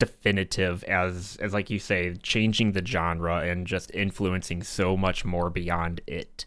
[0.00, 5.48] definitive as as like you say, changing the genre and just influencing so much more
[5.48, 6.46] beyond it.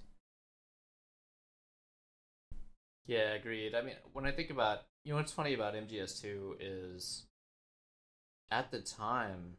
[3.05, 3.75] Yeah, agreed.
[3.75, 7.25] I mean, when I think about, you know, what's funny about MGS2 is
[8.51, 9.57] at the time,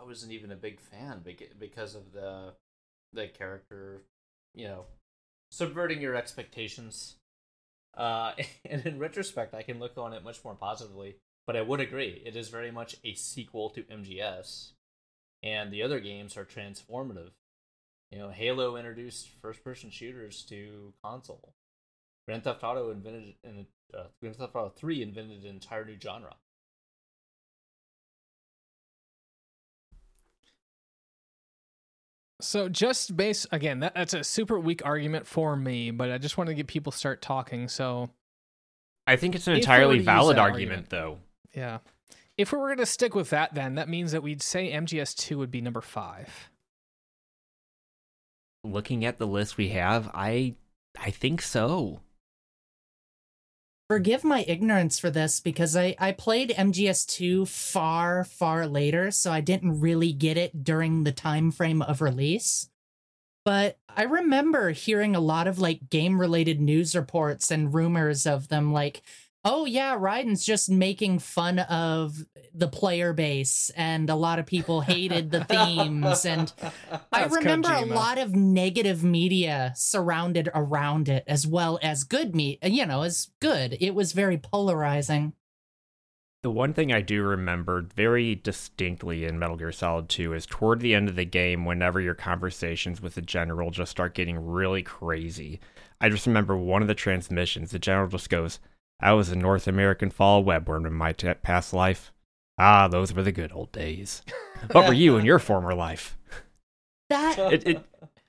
[0.00, 1.22] I wasn't even a big fan
[1.58, 2.54] because of the
[3.12, 4.02] the character,
[4.54, 4.84] you know,
[5.50, 7.16] subverting your expectations.
[7.96, 8.32] Uh,
[8.64, 11.16] and in retrospect, I can look on it much more positively.
[11.46, 14.72] But I would agree, it is very much a sequel to MGS,
[15.42, 17.32] and the other games are transformative.
[18.12, 21.54] You know, Halo introduced first-person shooters to console.
[22.26, 23.34] Grand Theft Auto invented
[23.92, 26.36] uh, Grand Theft Auto 3 invented an entire new genre.
[32.40, 36.38] So just base again, that, that's a super weak argument for me, but I just
[36.38, 37.68] want to get people start talking.
[37.68, 38.10] So
[39.06, 40.90] I think it's an entirely were to use valid argument, argument.
[40.90, 41.18] though.
[41.60, 41.78] yeah,
[42.36, 45.16] if we were going to stick with that, then that means that we'd say MGS
[45.16, 46.50] two would be number five.
[48.64, 50.54] Looking at the list we have, I
[50.98, 52.00] I think so.
[53.90, 59.40] Forgive my ignorance for this because I, I played MGS2 far, far later, so I
[59.40, 62.70] didn't really get it during the time frame of release.
[63.44, 68.46] But I remember hearing a lot of like game related news reports and rumors of
[68.46, 69.02] them like,
[69.44, 72.24] oh yeah, Raiden's just making fun of
[72.54, 76.52] the player base, and a lot of people hated the themes and
[77.12, 82.34] I That's remember a lot of negative media surrounded around it, as well as good
[82.34, 82.58] meat.
[82.62, 83.76] You know, as good.
[83.80, 85.32] It was very polarizing.
[86.42, 90.80] The one thing I do remember very distinctly in Metal Gear Solid 2 is toward
[90.80, 94.82] the end of the game, whenever your conversations with the general just start getting really
[94.82, 95.60] crazy.
[96.00, 98.58] I just remember one of the transmissions, the general just goes,
[99.02, 102.12] I was a North American fall webworm in my t- past life.
[102.58, 104.22] Ah, those were the good old days.
[104.72, 106.16] what were you in your former life?
[107.08, 107.84] That It, it,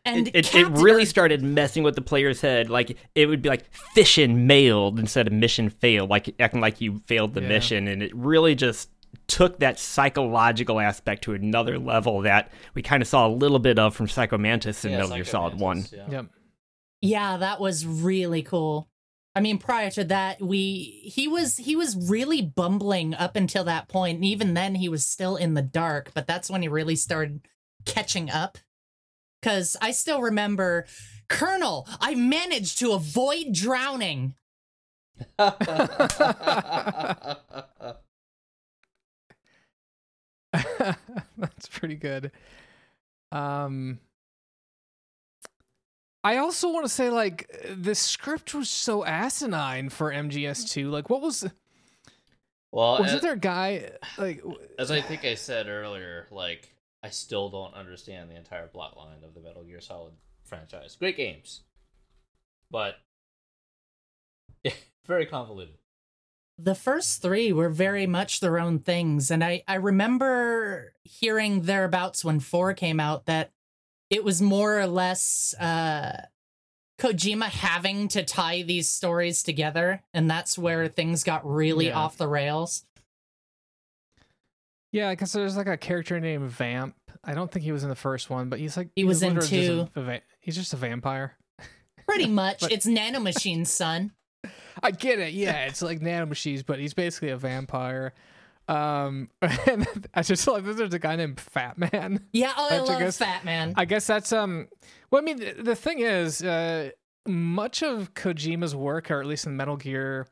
[0.05, 2.69] and it, it, it really started messing with the player's head.
[2.69, 7.01] Like it would be like fission mailed instead of mission failed, like acting like you
[7.05, 7.49] failed the Yeah.
[7.49, 8.89] mission, and it really just
[9.27, 13.77] took that psychological aspect to another level that we kind of saw a little bit
[13.77, 15.85] of from Psycho Mantis in Yeah, Metal Gear Solid One.
[15.91, 16.09] Yeah.
[16.09, 16.25] Yep.
[17.01, 18.87] Yeah, that was really cool.
[19.33, 23.87] I mean, prior to that, we he was he was really bumbling up until that
[23.87, 26.11] point, and even then he was still in the dark.
[26.13, 27.41] But that's when he really started
[27.85, 28.57] catching up.
[29.41, 30.85] Cause I still remember,
[31.27, 34.35] Colonel, I managed to avoid drowning.
[35.37, 35.67] That's
[41.71, 42.31] pretty good.
[43.31, 43.99] Um
[46.23, 50.89] I also want to say like the script was so asinine for MGS2.
[50.91, 51.45] Like what was
[52.71, 54.43] well, was a- it their guy like
[54.77, 59.23] as I think I said earlier, like I still don't understand the entire plot line
[59.23, 60.95] of the Metal Gear Solid franchise.
[60.95, 61.61] Great games,
[62.69, 62.95] but
[65.05, 65.75] very convoluted.
[66.59, 72.23] the first three were very much their own things and i i remember hearing thereabouts
[72.23, 73.51] when four came out that
[74.11, 76.21] it was more or less uh
[76.99, 81.97] kojima having to tie these stories together and that's where things got really Yeah.
[81.97, 82.85] off the rails
[84.91, 86.95] Yeah, because there's like a character named Vamp.
[87.23, 89.35] I don't think he was in the first one, but he's like He was in
[89.35, 89.87] just two.
[89.95, 91.37] a va- he's just a vampire.
[92.07, 94.11] pretty much But- it's nanomachine son
[94.83, 95.33] I get it.
[95.33, 98.13] Yeah, it's like nanomachines, but he's basically a vampire.
[98.71, 102.25] Um, and I just like that there's a guy named Fat Man.
[102.31, 104.67] yeah oh i Which I love guess- fat man I guess that's um.
[105.11, 106.91] Well, I mean, the, the thing is, uh,
[107.27, 110.25] much of Kojima's work, or at least in the Metal Gear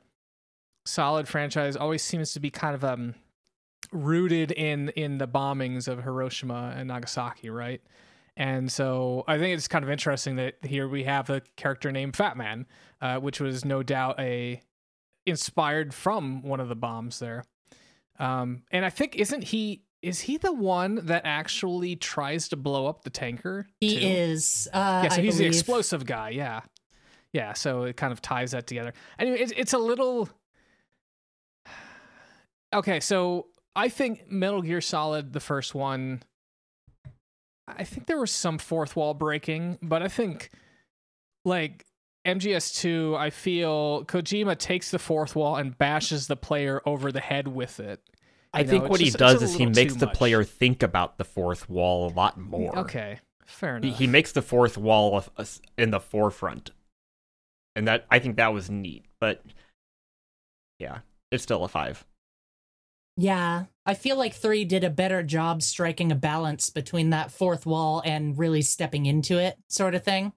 [0.85, 3.13] Solid franchise, always seems to be kind of um
[3.91, 7.81] rooted in in the bombings of Hiroshima and Nagasaki, right?
[8.37, 12.15] And so I think it's kind of interesting that here we have a character named
[12.15, 12.65] Fat Man,
[13.01, 14.61] uh, which was no doubt a
[15.25, 17.43] inspired from one of the bombs there.
[18.19, 22.87] Um, and I think isn't he is he the one that actually tries to blow
[22.87, 23.67] up the tanker?
[23.81, 24.05] He too?
[24.05, 24.67] is.
[24.73, 26.29] Uh, Yeah, so I he's the explosive guy.
[26.29, 26.61] Yeah,
[27.33, 27.53] yeah.
[27.53, 28.93] So it kind of ties that together.
[29.17, 30.29] Anyway, it's it's a little.
[32.71, 36.21] Okay, so I think Metal Gear Solid, the first one.
[37.67, 40.51] I think there was some fourth wall breaking, but I think,
[41.45, 41.87] like
[42.25, 47.47] MGS2, I feel Kojima takes the fourth wall and bashes the player over the head
[47.47, 48.01] with it.
[48.53, 50.15] I You know, think it's what just- he does is he makes the much.
[50.15, 52.77] player think about the fourth wall a lot more.
[52.79, 53.97] Okay, fair enough.
[53.97, 55.23] he makes the fourth wall
[55.77, 56.71] in the forefront,
[57.75, 59.05] and that I think that was neat.
[59.19, 59.43] But
[60.79, 60.99] yeah,
[61.31, 62.05] it's still a five.
[63.17, 67.65] Yeah, I feel like three did a better job striking a balance between that fourth
[67.65, 70.31] wall and really stepping into it, sort of thing.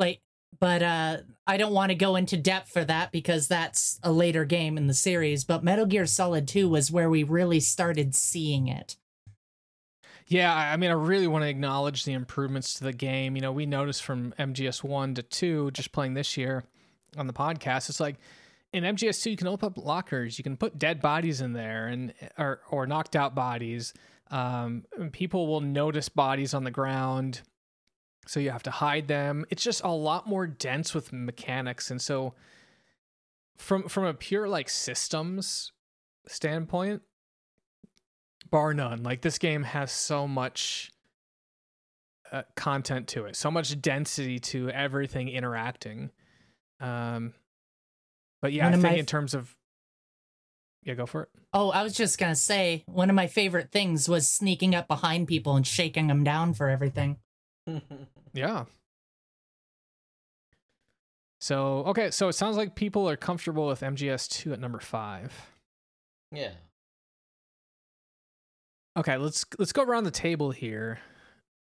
[0.00, 0.20] Like,
[0.60, 4.44] but uh, I don't want to go into depth for that because that's a later
[4.44, 5.44] game in the series.
[5.44, 8.96] But Metal Gear Solid 2 was where we really started seeing it.
[10.28, 13.34] Yeah, I mean, I really want to acknowledge the improvements to the game.
[13.34, 16.64] You know, we noticed from MGS one to two, just playing this year
[17.16, 17.88] on the podcast.
[17.88, 18.16] It's like
[18.74, 21.86] in MGS two, you can open up lockers, you can put dead bodies in there,
[21.86, 23.94] and or or knocked out bodies.
[24.30, 27.40] Um, people will notice bodies on the ground,
[28.28, 29.46] so you have to hide them.
[29.48, 32.34] It's just a lot more dense with mechanics, and so
[33.56, 35.72] from from a pure like systems
[36.26, 37.02] standpoint
[38.50, 39.02] bar none.
[39.02, 40.90] Like this game has so much
[42.30, 46.10] uh, content to it, so much density to everything interacting.
[46.80, 47.32] Um,
[48.42, 49.56] but yeah, One I think my in terms of
[50.82, 51.28] yeah, go for it.
[51.52, 54.86] Oh, I was just going to say, one of my favorite things was sneaking up
[54.86, 57.16] behind people and shaking them down for everything.
[58.34, 58.64] Yeah.
[61.40, 65.32] So okay, so it sounds like people are comfortable with MGS two at number five.
[66.32, 66.52] yeah.
[68.96, 70.98] Okay, let's let's go around the table here,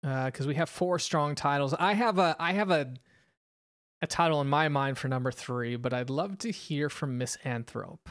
[0.04, 1.74] uh, because we have four strong titles.
[1.74, 2.92] I have a I have a
[4.02, 8.06] a title in my mind for number three, but I'd love to hear from MissAnthrope.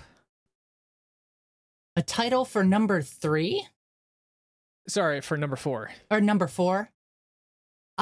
[1.97, 3.67] A title for number three?
[4.87, 5.91] Sorry, for number four.
[6.09, 6.89] or number four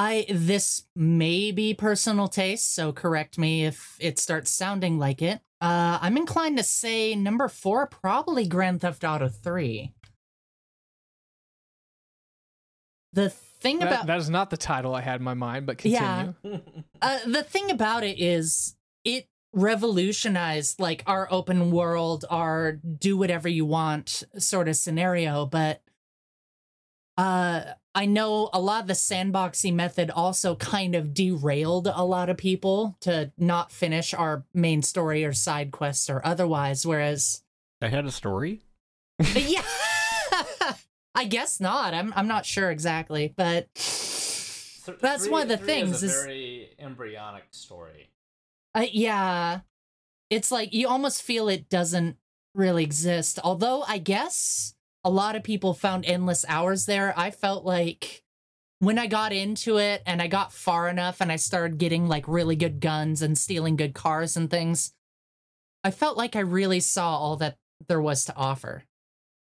[0.00, 5.40] i this may be personal taste so correct me if it starts sounding like it
[5.60, 9.92] uh i'm inclined to say number four probably grand theft auto 3
[13.12, 15.84] the thing That, about that is not the title I had in my mind, but
[15.84, 16.28] Yeah.
[16.42, 16.62] continue.
[17.02, 23.48] uh, the thing about it is it revolutionized like our open world our do whatever
[23.48, 25.82] you want sort of scenario but
[27.20, 32.28] uh i know a lot of the sandboxy method also kind of derailed a lot
[32.30, 37.42] of people to not finish our main story or side quests or otherwise whereas
[37.82, 38.60] I had a story.
[39.34, 39.62] yeah
[41.14, 45.56] i guess not i'm i'm not sure exactly but Th- That's three- one of the
[45.58, 48.10] three things Is a is- very embryonic story.
[48.74, 49.60] Uh, yeah.
[50.30, 52.16] It's like you almost feel it doesn't
[52.54, 53.38] really exist.
[53.44, 57.14] Although I guess a lot of people found endless hours there.
[57.16, 58.22] I felt like
[58.78, 62.26] when I got into it and I got far enough and I started getting like
[62.28, 64.92] really good guns and stealing good cars and things,
[65.84, 67.56] I felt like I really saw all that
[67.88, 68.84] there was to offer.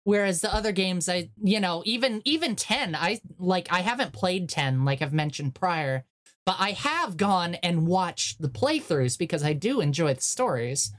[0.05, 4.49] Whereas the other games I, you know, even even 10, I like I haven't played
[4.49, 6.05] 10 like I've mentioned prior
[6.45, 10.91] but I have gone and watched the playthroughs because I do enjoy the stories.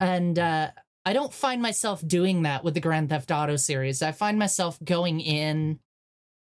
[0.00, 0.70] And uh,
[1.08, 4.02] I don't find myself doing that with the Grand Theft Auto series.
[4.02, 5.78] I find myself going in,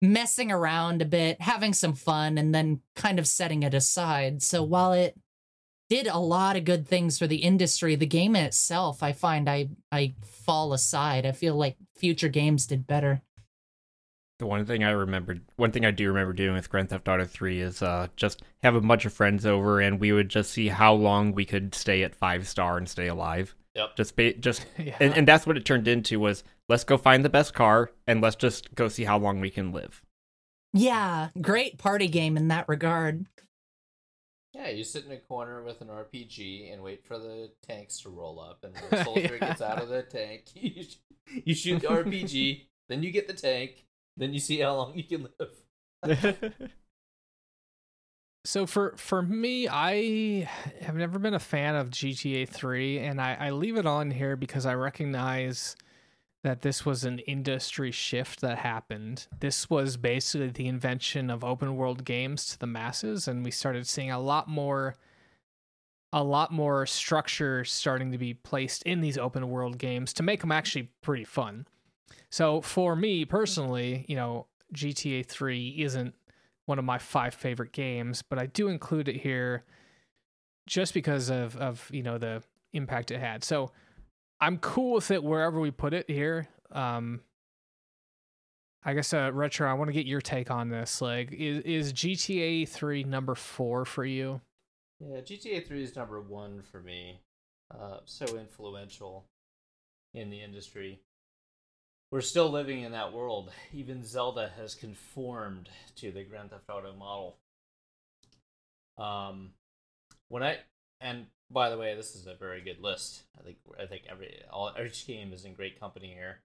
[0.01, 4.43] messing around a bit, having some fun, and then kind of setting it aside.
[4.43, 5.15] So while it
[5.91, 9.69] did a lot of good things for the industry, the game itself, I find I
[9.93, 11.27] I fall aside.
[11.27, 13.21] I feel like future games did better.
[14.39, 17.27] The one thing I remembered, one thing I do remember doing with Grand Theft Auto
[17.27, 20.69] 3 is uh, just have a bunch of friends over and we would just see
[20.69, 23.55] how long we could stay at five star and stay alive.
[23.77, 23.97] Yep.
[23.97, 24.97] Just, ba- just, yeah.
[25.01, 28.21] and, and that's what it turned into was let's go find the best car and
[28.21, 30.03] let's just go see how long we can live.
[30.73, 33.27] Yeah, great party game in that regard.
[34.55, 38.09] Yeah, you sit in a corner with an RPG and wait for the tanks to
[38.09, 39.49] roll up, and when the soldier Yeah.
[39.49, 40.97] gets out of the tank, you, sh-
[41.45, 43.85] you shoot the RPG, then you get the tank,
[44.17, 46.43] then you see how long you can live.
[48.47, 50.49] So for for me, I
[50.81, 54.37] have never been a fan of GTA 3, and I, I leave it on here
[54.37, 55.75] because I recognize
[56.45, 59.27] that this was an industry shift that happened.
[59.41, 63.85] This was basically the invention of open world games to the masses, and we started
[63.89, 64.95] seeing a lot more
[66.13, 70.41] a lot more structure starting to be placed in these open world games to make
[70.41, 71.67] them actually pretty fun.
[72.31, 76.15] So for me personally, you know, GTA 3 isn't
[76.67, 79.65] one of my five favorite games, but I do include it here
[80.67, 82.43] just because of of, you know, the
[82.73, 83.43] impact it had.
[83.43, 83.71] So
[84.41, 86.49] I'm cool with it wherever we put it here.
[86.73, 87.21] Um
[88.85, 91.01] I guess uh retro, I want to get your take on this.
[91.01, 94.41] Like is is GTA 3 number 4 for you?
[95.01, 97.21] Yeah, GTA 3 is number 1 for me.
[97.73, 99.25] Uh so influential
[100.15, 101.01] in the industry
[102.11, 103.51] we're still living in that world.
[103.73, 107.37] Even Zelda has conformed to the Grand Theft Auto model.
[108.99, 109.51] Um,
[110.29, 110.59] when I
[111.01, 113.23] and by the way, this is a very good list.
[113.39, 116.41] I think I think every all each game is in great company here.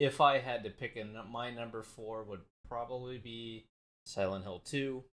[0.00, 3.66] If I had to pick a my number four would probably be
[4.06, 5.04] Silent Hill Two,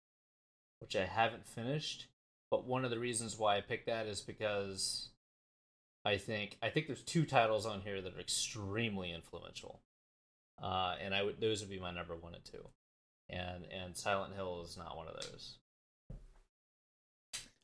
[0.79, 2.07] which I haven't finished.
[2.49, 5.10] But one of the reasons why I picked that is because
[6.03, 9.81] I think I think there's two titles on here that are extremely influential,
[10.61, 12.67] uh, and I would those would be my number one and two,
[13.29, 15.57] and and Silent Hill is not one of those.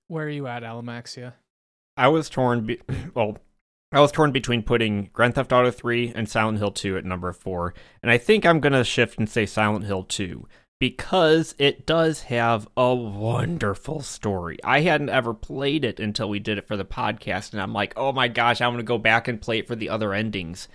[0.07, 1.33] Where are you at, Alamaxia?
[1.97, 2.65] I was torn.
[2.65, 2.81] Be-
[3.15, 3.37] well,
[3.91, 7.33] I was torn between putting Grand Theft Auto 3 and Silent Hill 2 at number
[7.33, 7.73] four,
[8.03, 10.47] and I think I'm gonna shift and say Silent Hill 2
[10.79, 14.57] because it does have a wonderful story.
[14.63, 17.93] I hadn't ever played it until we did it for the podcast, and I'm like,
[17.95, 20.67] oh my gosh, I'm gonna go back and play it for the other endings.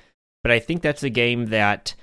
[0.43, 1.95] But I think that's a game that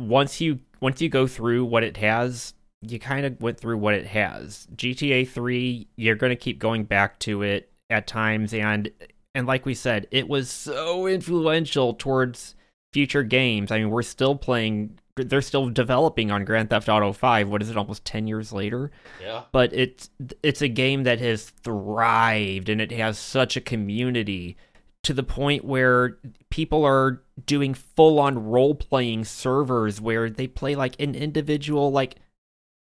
[0.00, 3.94] once you once you go through what it has, you kind of went through what
[3.94, 4.66] it has.
[4.74, 8.90] GTA 3, you're going to keep going back to it at times and
[9.34, 12.54] and like we said, it was so influential towards
[12.92, 13.70] future games.
[13.70, 17.48] I mean, we're still playing they're still developing on Grand Theft Auto 5.
[17.48, 18.90] What is it almost 10 years later?
[19.20, 19.44] Yeah.
[19.52, 20.10] But it's
[20.42, 24.56] it's a game that has thrived and it has such a community
[25.02, 26.18] to the point where
[26.50, 32.16] people are doing full on role playing servers where they play like an individual like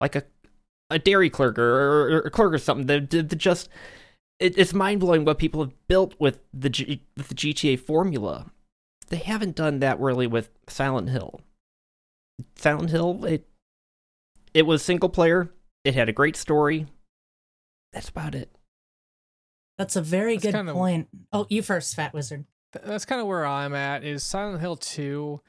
[0.00, 0.24] like a
[0.90, 2.86] a dairy clerk or, or a clerk or something.
[2.86, 3.68] They, they, they just
[4.38, 8.50] it, it's mind blowing what people have built with the G, with the GTA formula.
[9.08, 11.40] They haven't done that really with Silent Hill.
[12.56, 13.46] Silent Hill, it
[14.54, 15.50] it was single player.
[15.84, 16.86] It had a great story.
[17.92, 18.50] That's about it.
[19.78, 21.08] That's a very That's good kind of- point.
[21.32, 22.44] Oh, you first, Fat Wizard.
[22.72, 24.04] That's kind of where I'm at.
[24.04, 25.40] Is Silent Hill 2.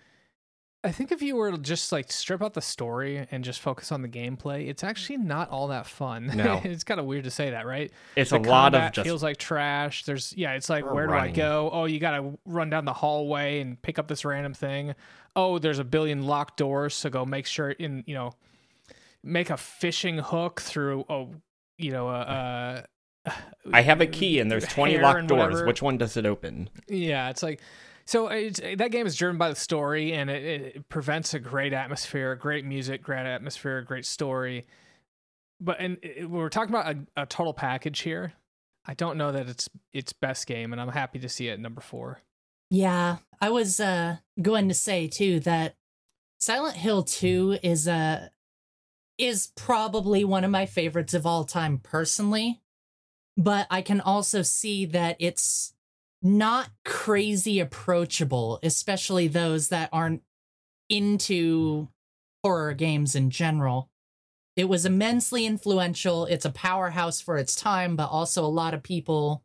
[0.84, 3.92] I think if you were to just like strip out the story and just focus
[3.92, 6.32] on the gameplay, it's actually not all that fun.
[6.34, 6.60] No.
[6.64, 7.92] it's kind of weird to say that, right?
[8.16, 10.06] It's the a lot of just feels like trash.
[10.06, 11.14] There's yeah, it's like where do.
[11.14, 11.70] I go?
[11.72, 14.96] Oh, you gotta run down the hallway and pick up this random thing.
[15.36, 18.34] Oh, there's a billion locked doors, so go make sure in you know
[19.24, 21.30] make a fishing hook through oh
[21.78, 22.82] you know uh,
[23.28, 23.32] uh
[23.72, 25.40] I have a key and there's 20 locked doors.
[25.40, 25.68] whatever.
[25.68, 26.72] Which one does it open?
[26.88, 27.62] Yeah, it's like
[28.12, 31.72] so it's, that game is driven by the story and it, it prevents a great
[31.72, 34.66] atmosphere, great music, great atmosphere, great story.
[35.62, 38.34] But and it, we're talking about a, a total package here.
[38.86, 41.80] I don't know that it's its best game, and I'm happy to see it number
[41.80, 42.20] four.
[42.70, 45.76] Yeah, I was uh going to say too that
[46.42, 48.28] Silent Hill 2 is uh
[49.18, 52.60] is probably one of my favorites of all time personally.
[53.38, 55.74] But I can also see that it's
[56.22, 60.22] not crazy approachable, especially those that aren't
[60.90, 61.88] into
[62.44, 63.90] horror games in general.
[64.56, 66.26] It was immensely influential.
[66.26, 69.44] It's a powerhouse for its time, but also a lot of people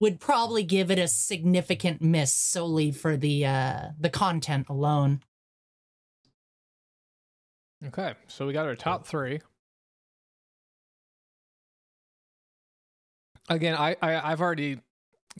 [0.00, 5.20] would probably give it a significant miss solely for the uh the content alone.
[7.86, 9.40] Okay, so we got our top three.
[13.48, 14.80] Again, I, I I've already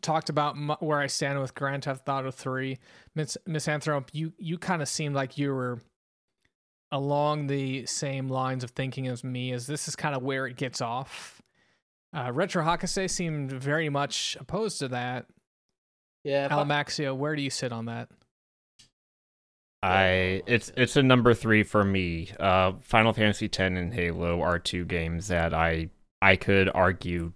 [0.00, 2.78] talked about m- where I stand with Grand Theft Auto Three.
[3.14, 5.80] Miss MissAnthrope, you you kind of seemed like you were
[6.90, 9.52] along the same lines of thinking as me.
[9.52, 11.40] As this is kind of where it gets off.
[12.14, 15.26] Uh, Retro Hakase seemed very much opposed to that.
[16.24, 16.46] Yeah.
[16.46, 18.08] if I- where do you sit on that?
[19.82, 22.30] I it's it's a number three for me.
[22.38, 25.88] Uh, Final Fantasy X and Halo are two games that I
[26.20, 27.32] I could argue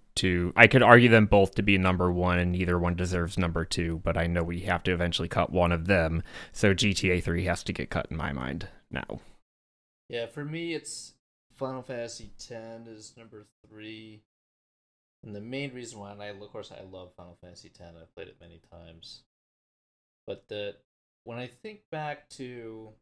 [0.55, 4.01] I could argue them both to be number one, and neither one deserves number two.
[4.03, 7.63] But I know we have to eventually cut one of them, so GTA three has
[7.63, 9.19] to get cut in my mind now.
[10.09, 11.13] Yeah, for me, it's
[11.55, 12.51] Final Fantasy X
[12.87, 14.21] is number three,
[15.23, 17.81] and the main reason why, and I of course I love Final Fantasy X.
[17.81, 19.23] I've played it many times,
[20.25, 20.75] but the
[21.23, 22.93] when I think back to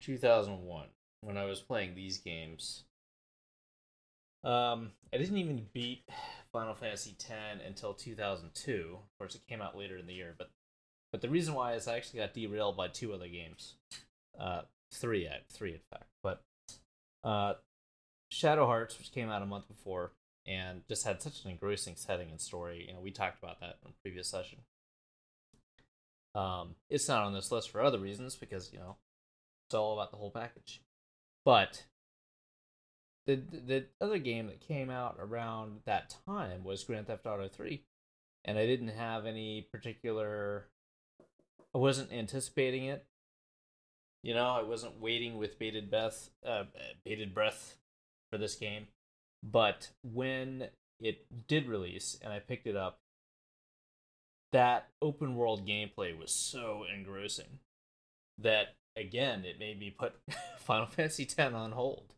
[0.00, 0.86] 2001
[1.20, 2.84] when I was playing these games,
[4.44, 6.04] um, I didn't even beat
[6.52, 8.96] Final Fantasy X until 2002.
[8.96, 10.50] Of course, it came out later in the year, but
[11.10, 13.74] but the reason why is I actually got derailed by two other games,
[14.38, 14.62] uh,
[14.92, 16.08] three at three in fact.
[16.22, 16.42] But
[17.22, 17.54] uh,
[18.30, 20.12] Shadow Hearts, which came out a month before,
[20.46, 22.86] and just had such an engrossing setting and story.
[22.88, 24.60] You know, we talked about that in a previous session.
[26.34, 28.96] Um, it's not on this list for other reasons because you know
[29.68, 30.80] it's all about the whole package.
[31.44, 31.84] But
[33.26, 37.82] the the other game that came out around that time was Grand Theft Auto 3
[38.44, 40.66] and I didn't have any particular
[41.74, 43.06] I wasn't anticipating it.
[44.22, 46.64] You know, I wasn't waiting with bated breath uh
[47.04, 47.76] bated breath
[48.30, 48.88] for this game.
[49.42, 50.68] But when
[51.00, 53.00] it did release and I picked it up,
[54.52, 57.58] that open world gameplay was so engrossing
[58.38, 60.14] that again it made me put
[60.58, 62.12] Final Fantasy X on hold.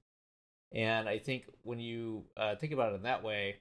[0.75, 3.57] And I think when you uh, think about it in that way,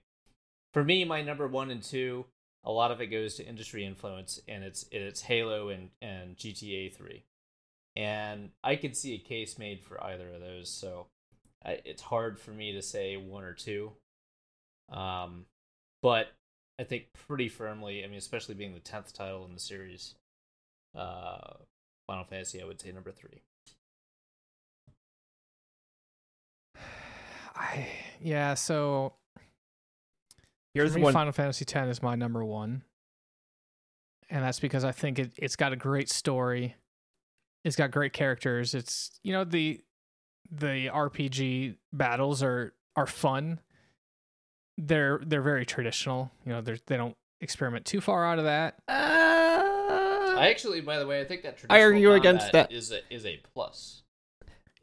[0.74, 2.26] for me, my number one and two,
[2.64, 6.94] a lot of it goes to industry influence, and it's it's Halo and and GTA
[6.94, 7.24] Three,
[7.96, 10.70] and I could see a case made for either of those.
[10.70, 11.08] So
[11.64, 13.92] I, it's hard for me to say one or two.
[14.92, 15.46] Um,
[16.02, 16.30] but
[16.80, 18.04] I think pretty firmly.
[18.04, 20.16] I mean, especially being the tenth title in the series,
[20.96, 21.54] uh,
[22.08, 23.42] Final Fantasy, I would say number three.
[27.56, 27.88] I
[28.22, 29.14] yeah, so
[30.74, 31.14] Here's one.
[31.14, 32.84] Final Fantasy X is my number one,
[34.30, 36.76] and that's because I think it it's got a great story.
[37.64, 38.74] It's got great characters.
[38.74, 39.82] It's you know the
[40.52, 43.60] the RPG battles are are fun.
[44.80, 46.32] They're they're very traditional.
[46.44, 48.76] You know, they they don't experiment too far out of that.
[48.88, 48.94] Uh,
[50.36, 52.76] I actually, by the way, I think that I argue against combat that.
[52.76, 54.02] Is a is a plus.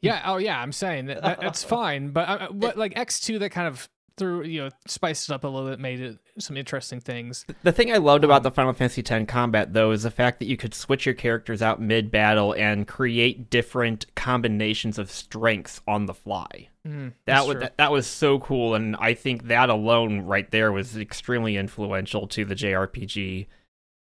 [0.01, 0.21] Yeah.
[0.25, 0.59] Oh, yeah.
[0.59, 3.89] I'm saying that, that it's fine, but uh, what like X two that kind of
[4.17, 7.45] threw you know spiced it up a little bit, made it some interesting things.
[7.63, 10.39] The thing I loved about Um, the Final Fantasy X combat, though, is the fact
[10.39, 15.81] that you could switch your characters out mid battle and create different combinations of strengths
[15.87, 16.67] on the fly.
[16.87, 20.71] Mm, That was that, that was so cool, and I think that alone, right there,
[20.71, 23.47] was extremely influential to the JRPG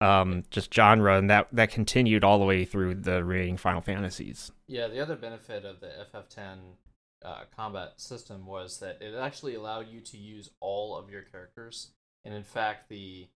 [0.03, 4.53] um just genre, and that that continued all the way through the remaining Final Fantasies.
[4.69, 6.59] Yeah, the other benefit of the FF10
[7.25, 11.93] uh, combat system was that it actually allowed you to use all of your characters,
[12.25, 13.29] and in fact, the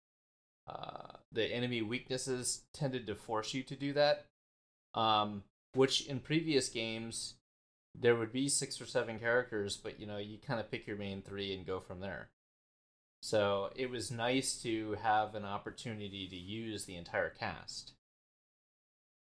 [0.67, 4.25] uh, the enemy weaknesses tended to force you to do that.
[4.95, 7.35] Um, which in previous games
[7.95, 10.97] there would be six or seven characters, but you know you kind of pick your
[10.97, 12.29] main three and go from there.
[13.21, 17.93] So it was nice to have an opportunity to use the entire cast.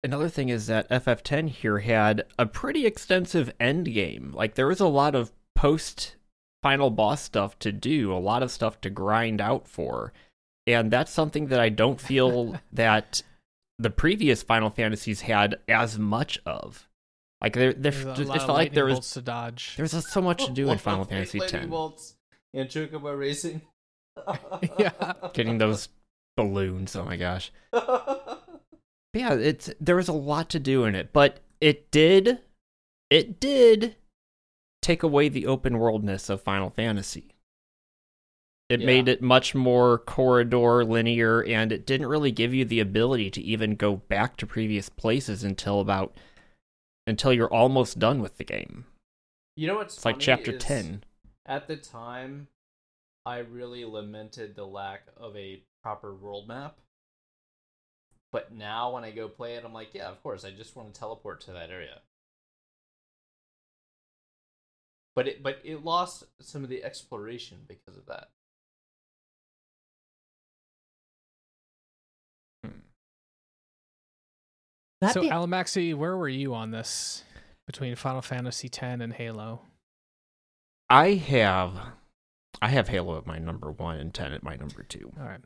[0.03, 4.31] Another thing is that FF10 here had a pretty extensive end game.
[4.33, 6.15] Like there was a lot of post
[6.63, 10.13] final boss stuff to do, a lot of stuff to grind out for.
[10.65, 13.23] And that's something that I don't feel that
[13.77, 16.87] the previous Final Fantasies had as much of.
[17.41, 19.75] Like there, there There's just, it felt like there was to dodge.
[19.77, 21.65] there was so much to do in Final Fantasy X.
[21.65, 22.15] bolts
[22.53, 23.61] and Chocobo racing.
[24.77, 25.13] Yeah.
[25.33, 25.87] Getting those
[26.35, 27.51] balloons, oh my gosh.
[29.13, 32.39] Yeah, it's there was a lot to do in it, but it did
[33.09, 33.95] it did
[34.81, 37.35] take away the open worldness of Final Fantasy.
[38.69, 38.85] It Yeah.
[38.85, 43.41] made it much more corridor linear and it didn't really give you the ability to
[43.41, 46.15] even go back to previous places until about
[47.07, 48.85] until you're almost done with the game.
[49.55, 51.03] You know what's It's like chapter 10.
[51.47, 52.47] At the time,
[53.25, 56.77] I really lamented the lack of a proper world map.
[58.31, 60.93] But now when I go play it, I'm like, yeah, of course, I just want
[60.93, 62.01] to teleport to that area.
[65.15, 68.29] But it but it lost some of the exploration because of that.
[72.63, 72.79] Hmm.
[75.01, 77.23] That so be- Alamaxi, where were you on this
[77.65, 79.63] between Final Fantasy X and Halo?
[80.89, 81.79] I have
[82.61, 85.11] I have Halo at my number 1 and 10 at my number 2.
[85.19, 85.41] All right.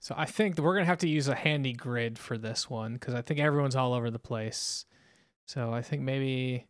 [0.00, 3.14] So I think we're gonna have to use a handy grid for this one because
[3.14, 4.86] I think everyone's all over the place.
[5.46, 6.66] So I think maybe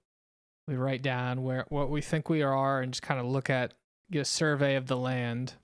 [0.67, 3.75] we write down where what we think we are and just kind of look at
[4.11, 5.55] get a survey of the land.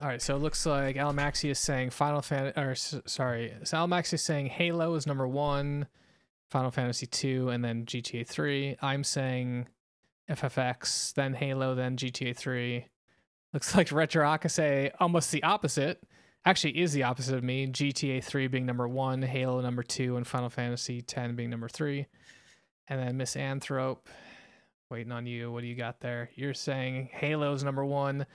[0.00, 4.14] All right, so it looks like Alamaxi is saying Final Fan or sorry, so Alamaxi
[4.14, 5.86] is saying Halo is number one,
[6.50, 8.76] Final Fantasy two, and then GTA three.
[8.82, 9.68] I'm saying
[10.30, 12.86] FFX, then Halo, then GTA three.
[13.52, 16.02] Looks like Retro Hakase almost the opposite.
[16.44, 17.66] Actually, is the opposite of me.
[17.66, 22.06] GTA three being number one, Halo number two, and Final Fantasy ten being number three.
[22.88, 24.06] And then MissAnthrope,
[24.90, 25.52] waiting on you.
[25.52, 26.30] What do you got there?
[26.34, 28.26] You're saying Halo's number one,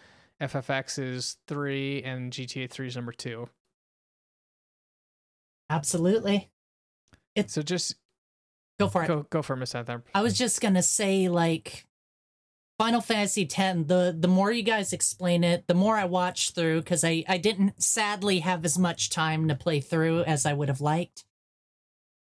[0.41, 3.49] FFX is three, and GTA 3 is number two.
[5.69, 6.49] Absolutely.
[7.47, 7.95] So just
[8.79, 9.07] Go for it.
[9.07, 10.03] go go for MissAnthrope.
[10.13, 11.87] I was just gonna say, like,
[12.77, 13.79] Final Fantasy X.
[13.87, 17.37] The the more you guys explain it, the more I watch through because I I
[17.37, 21.23] didn't sadly have as much time to play through as I would have liked.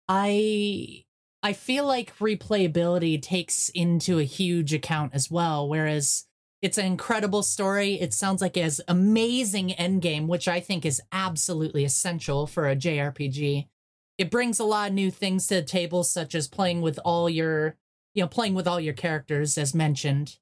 [0.09, 1.05] I
[1.43, 5.69] I feel like replayability takes into a huge account as well.
[5.69, 6.27] Whereas
[6.63, 7.95] it's an incredible story.
[8.01, 12.77] It sounds like it has amazing endgame, which I think is absolutely essential for a
[12.77, 13.67] JRPG.
[14.19, 17.29] It brings a lot of new things to the table, such as playing with all
[17.29, 17.77] your,
[18.15, 20.39] you know, playing with all your characters, as mentioned.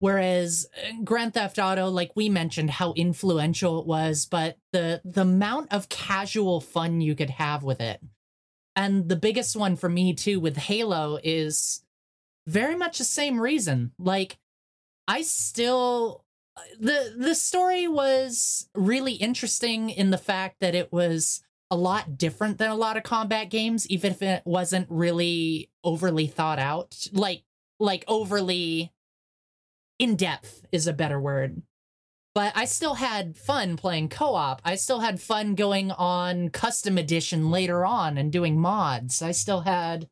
[0.00, 5.22] Whereas uh, Grand Theft Auto, like we mentioned, how influential it was, but the the
[5.22, 8.00] amount of casual fun you could have with it,
[8.76, 11.84] and the biggest one for me too with Halo is
[12.46, 13.92] very much the same reason.
[13.98, 14.38] Like,
[15.08, 16.24] I still
[16.78, 22.58] the the story was really interesting in the fact that it was a lot different
[22.58, 27.06] than a lot of combat games even if it wasn't really overly thought out.
[27.12, 27.42] Like
[27.80, 28.92] like overly
[29.98, 31.62] in depth is a better word.
[32.34, 34.60] But i still had fun playing co-op.
[34.64, 39.22] I still had fun going on custom edition later on and doing mods.
[39.22, 40.08] I still had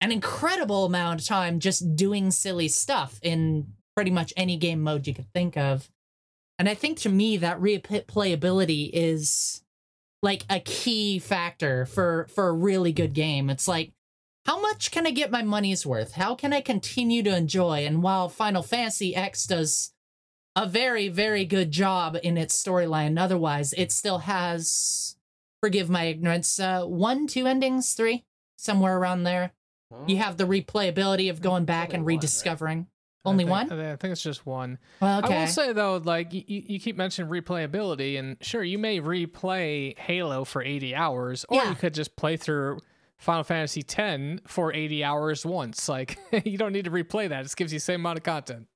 [0.00, 5.06] an incredible amount of time just doing silly stuff in pretty much any game mode
[5.06, 5.90] you could think of.
[6.58, 9.63] And i think to me that replayability is
[10.24, 13.50] like a key factor for for a really good game.
[13.50, 13.92] It's like
[14.46, 16.12] how much can I get my money's worth?
[16.12, 17.86] How can I continue to enjoy?
[17.86, 19.92] And while Final Fantasy X does
[20.56, 25.16] a very very good job in its storyline, otherwise it still has
[25.60, 28.24] forgive my ignorance, uh one, two endings, three,
[28.56, 29.52] somewhere around there.
[30.08, 32.86] You have the replayability of going back and one,
[33.24, 33.30] right?
[33.30, 33.30] rediscovering.
[33.30, 33.80] I Only think- one?
[33.92, 34.78] I think- it's just one.
[35.00, 35.36] Well, okay.
[35.36, 39.98] I will say though, like you, you keep mentioning replayability, and sure, you may replay
[39.98, 41.70] Halo for 80 hours, or Yeah.
[41.70, 42.78] you could just play through
[43.18, 45.88] Final Fantasy X for 80 hours once.
[45.94, 48.24] Like you don't need to replay that; it just gives you the same amount of
[48.24, 48.66] content.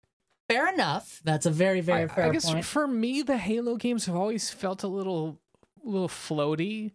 [0.48, 1.20] Fair enough.
[1.24, 2.64] That's a very very I, fair I guess point.
[2.64, 5.40] for me, the Halo games have always felt a little,
[5.84, 6.92] little floaty,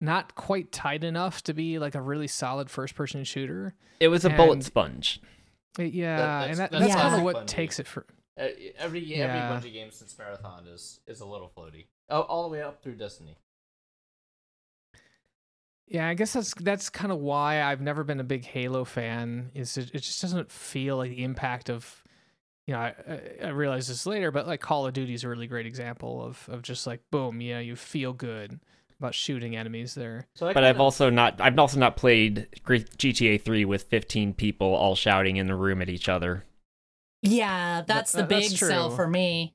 [0.00, 3.74] not quite tight enough to be like a really solid first-person shooter.
[4.00, 5.20] It was a bullet sponge.
[5.76, 8.06] Yeah, that's- and that, that's that's kind of what to takes it for.
[8.40, 8.46] Uh,
[8.78, 9.50] every Yeah.
[9.52, 11.86] every Bungie game since Marathon is is a little floaty.
[12.08, 13.36] Oh, all the way up through Destiny.
[15.86, 19.50] Yeah, I guess that's that's kind of why I've never been a big Halo fan.
[19.54, 22.04] Is it, it just doesn't feel like the impact of,
[22.66, 25.28] you know, I, I- I realized this later, but like Call of Duty is a
[25.28, 28.60] really great example of of just like boom, yeah, you feel good
[29.00, 30.26] about shooting enemies there.
[30.34, 34.34] So I But I've kinda- also not I've also not played GTA 3 with 15
[34.34, 36.44] people all shouting in the room at each other.
[37.22, 39.54] yeah, that's the that- that's big sell for me.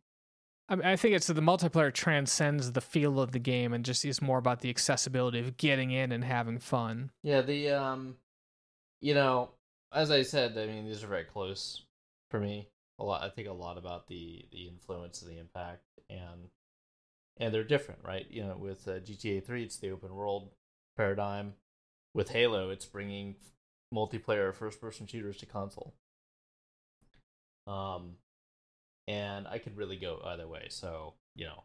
[0.69, 4.05] I, mean, I think it's the multiplayer transcends the feel of the game and just
[4.05, 7.11] is more about the accessibility of getting in and having fun.
[7.21, 8.17] Yeah, the um,
[9.01, 9.51] you know,
[9.91, 11.83] as I said, I mean these are very close
[12.31, 12.69] for me.
[12.99, 16.49] A lot, I think a lot about the the influence and the impact, and
[17.37, 18.25] and they're different, right?
[18.29, 20.49] You know, with uh, GTA Three, it's the open world
[20.97, 21.53] paradigm.
[22.13, 23.35] With Halo, it's bringing
[23.93, 25.93] multiplayer first person shooters to console.
[27.65, 28.17] Um,
[29.07, 30.67] and I could really go either way.
[30.69, 31.63] So you know,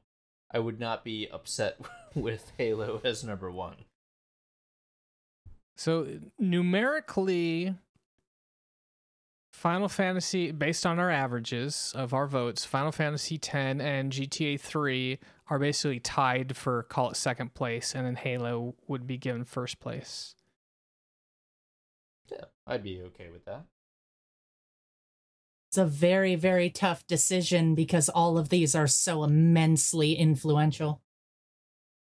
[0.52, 1.78] I would not be upset
[2.14, 3.84] with Halo as number one.
[5.76, 7.76] So numerically,
[9.58, 15.18] Final Fantasy, based on our averages of our votes, Final Fantasy X and GTA 3
[15.50, 19.80] are basically tied for call it second place, and then Halo would be given first
[19.80, 20.36] place.
[22.30, 23.64] Yeah, I'd be okay with that.
[25.70, 31.02] It's a very, very tough decision because all of these are so immensely influential.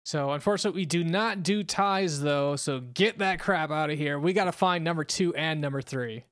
[0.04, 2.56] So unfortunately, we do not do ties though.
[2.56, 4.18] So get that crap out of here.
[4.18, 6.24] We got to find number two and number three.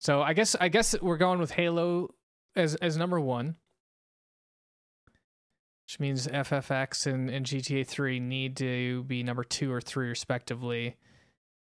[0.00, 2.14] So I guess I guess we're going with Halo
[2.54, 3.56] as as number one,
[5.86, 10.96] which means FFX and, and GTA three need to be number two or three respectively.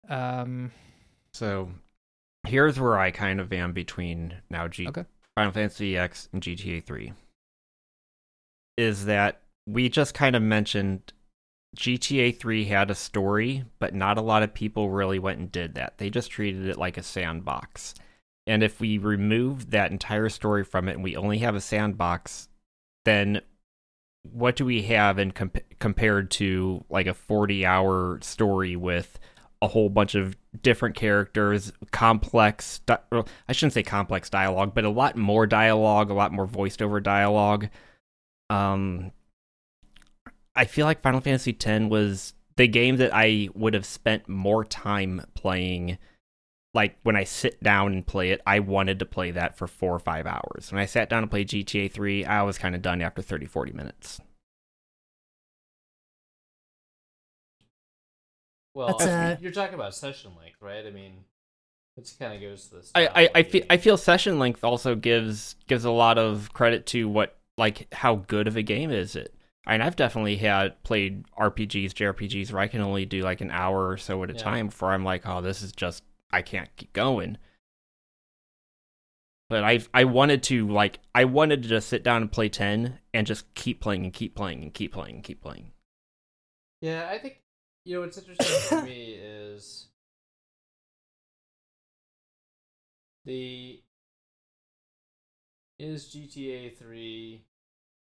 [0.09, 0.72] Um,
[1.32, 1.70] So
[2.47, 5.05] here's where I kind of am between now G- Okay.
[5.37, 7.12] Final Fantasy X and GTA 3.
[8.76, 11.12] Is that we just kind of mentioned
[11.76, 15.74] GTA 3 had a story, but not a lot of people really went and did
[15.74, 15.99] that.
[15.99, 17.95] They just treated it like a sandbox.
[18.47, 22.49] And if we remove that entire story from it and we only have a sandbox,
[23.05, 23.41] then
[24.23, 29.19] what do we have in comp- compared to like a 40 hour story with
[29.65, 32.83] a whole bunch of different characters, complex.
[33.11, 36.83] Well, I shouldn't say complex dialogue, but a lot more dialogue, a lot more voiced
[36.83, 37.69] over dialogue.
[38.51, 39.13] Um,
[40.55, 44.65] I feel like Final Fantasy X was the game that I would have spent more
[44.65, 45.99] time playing.
[46.75, 49.95] Like when I sit down and play it, I wanted to play that for four
[49.95, 50.72] or five hours.
[50.72, 53.47] When I sat down to play GTA 3, I was kind of done after 30,
[53.47, 54.20] 40 minutes.
[58.75, 60.85] Well, That's, I mean, uh, you're talking about session length, right?
[60.85, 61.25] I mean,
[61.97, 62.93] it kind of goes to this.
[62.95, 66.87] I, I, I feel I feel session length also gives gives a lot of credit
[66.87, 69.35] to what like how good of a game is it.
[69.66, 73.51] I mean, I've definitely had played RPGs, JRPGs where I can only do like an
[73.51, 74.39] hour or so at a Yeah.
[74.41, 77.39] time before I'm like, oh, this is just I can't keep going.
[79.49, 82.99] But I I wanted to like I wanted to just sit down and play ten
[83.12, 85.72] and just keep playing and keep playing and keep playing and keep playing.
[86.81, 87.41] Yeah, I think
[87.85, 89.89] you know what's interesting to me is
[93.25, 93.83] the
[95.79, 97.45] is GTA three.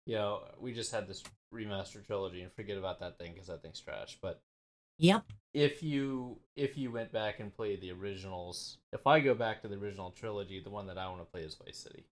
[0.07, 3.63] You know, we just had this remaster trilogy, and forget about that thing because that
[3.63, 4.19] thing's trash.
[4.21, 4.41] But
[4.99, 5.25] Yep.
[5.53, 9.69] if you if you went back and played the originals, if I go back to
[9.69, 12.05] the original trilogy, the one that I want to play is Vice City.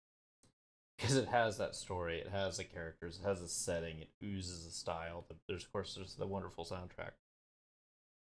[0.96, 4.66] Because it has that story, it has the characters, it has a setting, it oozes
[4.66, 5.26] a style.
[5.48, 7.12] There's of course there's the wonderful soundtrack.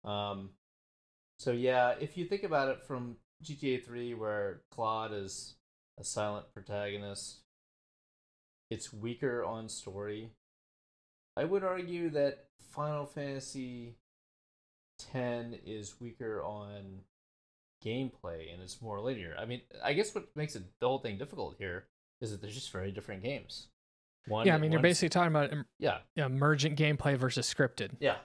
[0.10, 0.52] Um,
[1.40, 5.56] so yeah, if you think about it from GTA 3, where Claude is
[6.00, 7.42] a silent protagonist,
[8.70, 10.32] it's weaker on story.
[11.38, 13.96] I would argue that Final Fantasy
[14.98, 17.02] 10 is weaker on
[17.84, 19.36] gameplay and it's more linear.
[19.38, 21.86] I mean, I guess what makes it the whole thing difficult here
[22.22, 23.68] is that they're just very different games.
[24.28, 27.92] One, yeah, I mean, you're basically talking about em- yeah, emergent gameplay versus scripted.
[28.00, 28.18] yeah.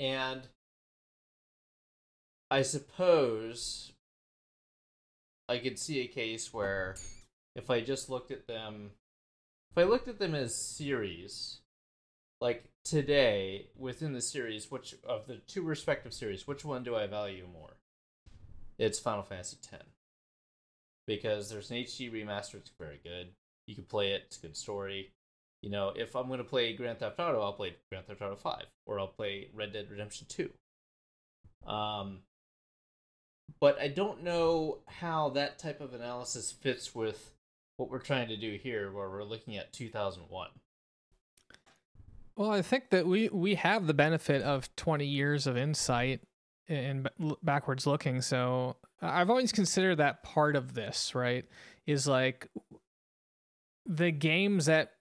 [0.00, 0.42] And
[2.50, 3.92] I suppose
[5.48, 6.94] I could see a case where
[7.56, 8.90] if I just looked at them,
[9.72, 11.60] if I looked at them as series,
[12.40, 17.06] like today within the series, which of the two respective series, which one do I
[17.06, 17.76] value more?
[18.78, 19.84] It's Final Fantasy X.
[21.06, 23.28] Because there's an HD remaster, it's very good.
[23.66, 25.10] You can play it, it's a good story
[25.62, 28.36] you know, if I'm going to play Grand Theft Auto, I'll play Grand Theft Auto
[28.36, 30.50] 5 or I'll play Red Dead Redemption 2.
[31.66, 32.20] Um,
[33.60, 37.32] but I don't know how that type of analysis fits with
[37.76, 40.50] what we're trying to do here, where we're looking at 2001.
[42.38, 46.20] Well, I think that we we have the benefit of 20 years of insight
[46.68, 47.10] and
[47.42, 48.20] backwards looking.
[48.20, 51.44] So I've always considered that part of this, right?
[51.84, 52.46] Is like
[53.84, 54.92] the games that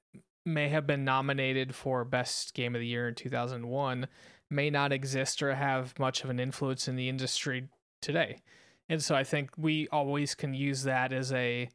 [0.45, 4.07] may have been nominated for best game of the year in 2001
[4.49, 7.69] may not exist or have much of an influence in the industry
[8.01, 8.41] today.
[8.89, 11.69] And so I think we always can use that as a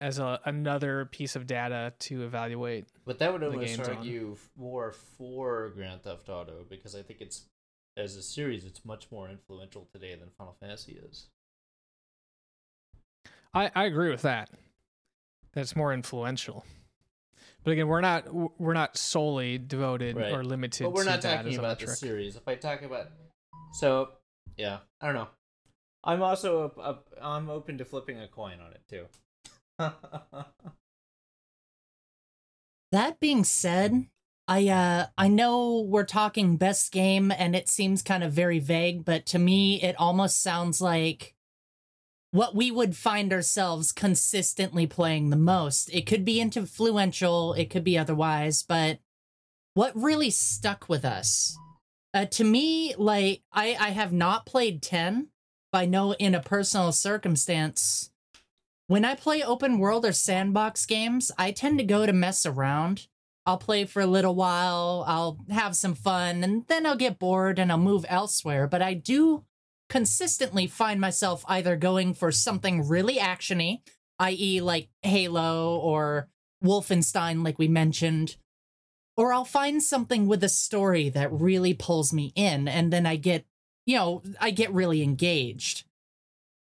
[0.00, 2.86] as a another piece of data to evaluate.
[3.04, 3.96] But that would almost on.
[3.96, 7.46] argue more for Grand Theft Auto because I think it's,
[7.96, 11.26] as a series, it's much more influential today than Final Fantasy is.
[13.54, 14.50] I, I agree with that.
[15.52, 16.64] That's more influential.
[17.64, 18.26] But again, we're not
[18.60, 20.32] we're not solely devoted Right.
[20.32, 20.84] or limited.
[20.84, 22.36] But we're to not that talking as a about the series.
[22.36, 23.08] If I talk about,
[23.72, 24.10] so
[24.56, 25.28] yeah, I don't know.
[26.04, 29.06] I'm also up, I'm open to flipping a coin on it too.
[32.92, 34.06] That being said,
[34.46, 39.04] I uh I know we're talking best game and it seems kind of very vague,
[39.04, 41.34] but to me it almost sounds like
[42.30, 45.90] what we would find ourselves consistently playing the most.
[45.92, 49.00] It could be influential, it could be otherwise, but
[49.74, 51.56] what really stuck with us?
[52.14, 55.28] Uh, to me, like I I have not played 10,
[55.72, 58.10] but I know in a personal circumstance
[58.88, 63.06] when I play open world or sandbox games, I tend to go to mess around.
[63.44, 67.58] I'll play for a little while, I'll have some fun, and then I'll get bored
[67.58, 68.66] and I'll move elsewhere.
[68.66, 69.44] But I do
[69.88, 73.80] consistently find myself either going for something really actiony,
[74.18, 76.28] i.e., like Halo or
[76.64, 78.36] Wolfenstein, like we mentioned,
[79.16, 83.16] or I'll find something with a story that really pulls me in, and then I
[83.16, 83.44] get,
[83.84, 85.84] you know, I get really engaged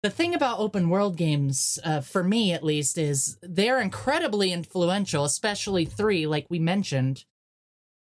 [0.06, 5.26] the thing about open world games, uh, for me at least, is they're incredibly influential,
[5.26, 7.26] especially three, like we mentioned.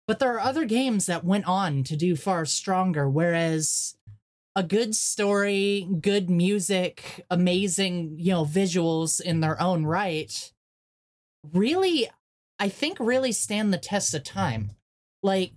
[0.07, 3.97] But there are other games that went on to do far stronger, whereas
[4.55, 10.53] a good story, good music, amazing, you know, visuals in their own right
[11.53, 12.09] really,
[12.61, 14.77] I think, really stand the test of time.
[15.25, 15.55] Like,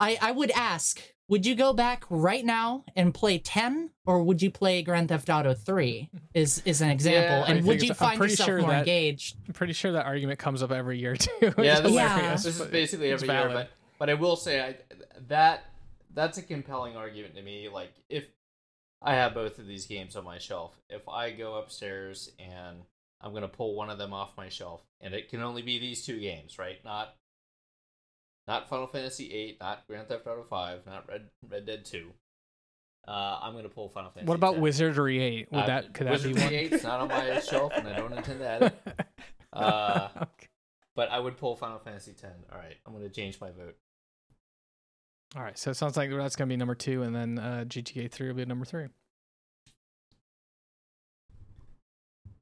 [0.00, 4.40] I, I would ask would you go back right now and play 10 or would
[4.42, 8.16] you play Grand Theft Auto 3 is is an example Yeah, and would you find
[8.18, 9.36] pretty yourself sure more that- engaged?
[9.46, 11.30] I'm pretty sure that argument comes up every year too.
[11.58, 14.76] Yeah, this, is- this is basically it's every year, but but I will say I,
[15.28, 15.64] that
[16.14, 17.68] that's a compelling argument to me.
[17.68, 18.24] Like if
[19.02, 22.78] I have both of these games on my shelf, if I go upstairs and
[23.20, 26.04] I'm gonna pull one of them off my shelf, and it can only be these
[26.04, 26.78] two games, right?
[26.84, 27.14] Not
[28.48, 32.12] not Final Fantasy VIII, not Grand Theft Auto Five, not Red Red Dead Two.
[33.06, 34.28] Uh, I'm gonna pull Final Fantasy.
[34.28, 34.62] What about 10.
[34.62, 35.52] Wizardry Eight?
[35.52, 36.42] Would Uh, that could that be one?
[36.42, 38.78] 8's not on my shelf, and I don't intend to add it.
[39.52, 40.48] Uh, Okay.
[40.94, 42.32] But I would pull Final Fantasy Ten.
[42.52, 43.76] All right, I'm gonna change my vote.
[45.36, 48.10] All right, so it sounds like that's gonna be number two, and then uh, GTA
[48.10, 48.86] Three will be number three.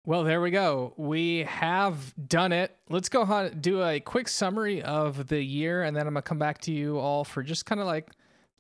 [0.07, 0.93] Well, there we go.
[0.99, 2.77] We have done it.
[2.91, 6.59] Let's go do a quick summary of the year, and then I'm gonna come back
[6.63, 8.11] to you all for just kind of like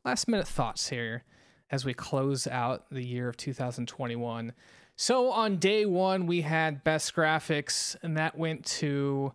[0.07, 1.23] last minute thoughts here
[1.71, 4.55] as we close out the year of 2021.
[4.97, 9.35] So on day one, we had best graphics, and that went to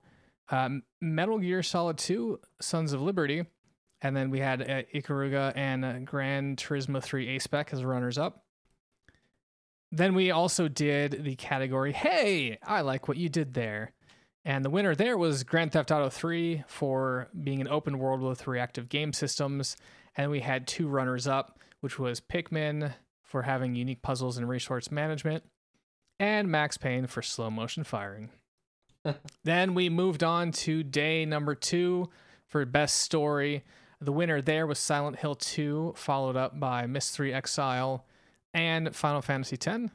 [0.50, 3.46] um, Metal Gear Solid 2: Sons of Liberty.
[4.02, 8.46] And then we had uh, Ikaruga and uh, Gran Turismo 3 A-Spec as runners up.
[9.92, 13.92] Then we also did the category, hey, I like what you did there.
[14.46, 18.48] And the winner there was Grand Theft Auto 3 for being an open world with
[18.48, 19.76] reactive game systems.
[20.16, 24.92] And we had two runners up, which was Pikmin for having unique puzzles and resource
[24.92, 25.44] management,
[26.20, 28.32] and Max Payne for slow motion firing.
[29.44, 32.10] then we moved on to day number two
[32.48, 33.64] for best story.
[34.02, 38.06] The winner there was Silent Hill 2, followed up by Myst Three Exile
[38.54, 39.92] and Final Fantasy X.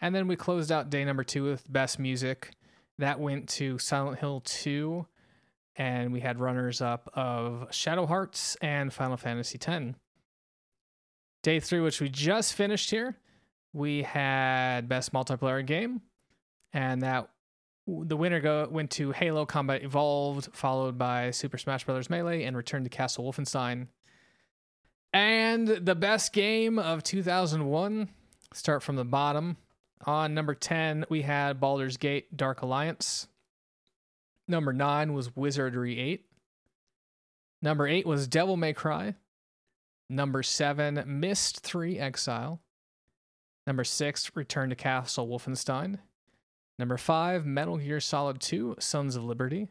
[0.00, 2.52] And then we closed out day number two with best music.
[2.98, 5.06] That went to Silent Hill 2,
[5.76, 9.94] and we had runners up of Shadow Hearts and Final Fantasy X.
[11.42, 13.16] Day three, which we just finished here,
[13.72, 16.00] we had best multiplayer game,
[16.72, 17.30] and that
[17.86, 22.10] the winner go went to Halo Combat Evolved, followed by Super Smash Bros.
[22.10, 23.86] Melee and Return to Castle Wolfenstein.
[25.12, 28.08] And the best game of 2001,
[28.52, 29.56] start from the bottom.
[30.06, 33.26] On number 10, we had Baldur's Gate Dark Alliance.
[34.46, 36.24] Number 9 was Wizardry 8.
[37.60, 39.14] Number 8 was Devil May Cry.
[40.08, 42.60] Number 7, Myst 3 Exile.
[43.66, 45.98] Number 6, Return to Castle Wolfenstein.
[46.78, 49.68] Number 5, Metal Gear Solid 2 Sons of Liberty.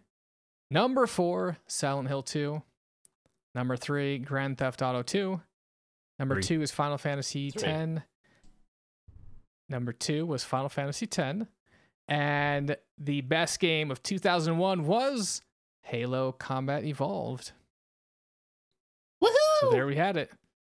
[0.69, 2.61] Number 4, Silent Hill 2.
[3.57, 5.41] Number 3, Grand Theft Auto 2.
[6.19, 6.57] Number Three.
[6.57, 7.63] 2 is Final Fantasy Three.
[7.63, 8.03] 10.
[9.67, 11.47] Number 2 was Final Fantasy 10.
[12.07, 15.41] And the best game of 2001 was
[15.81, 17.51] Halo Combat Evolved.
[19.23, 19.31] Woohoo!
[19.61, 20.31] So there we had it.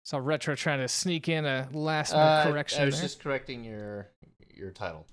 [0.07, 3.03] So Retro trying to sneak in a last minute Uh, correction I was there.
[3.03, 4.09] just correcting your
[4.55, 5.07] your title.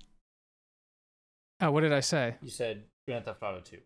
[1.60, 2.36] Oh, what did I say?
[2.40, 3.76] You said Grand Theft Auto 2.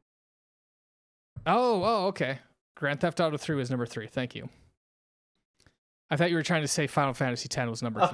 [1.46, 2.38] Oh, oh, okay.
[2.76, 4.06] Grand Theft Auto 3 was number 3.
[4.06, 4.48] Thank you.
[6.10, 8.06] I thought you were trying to say Final Fantasy 10 was number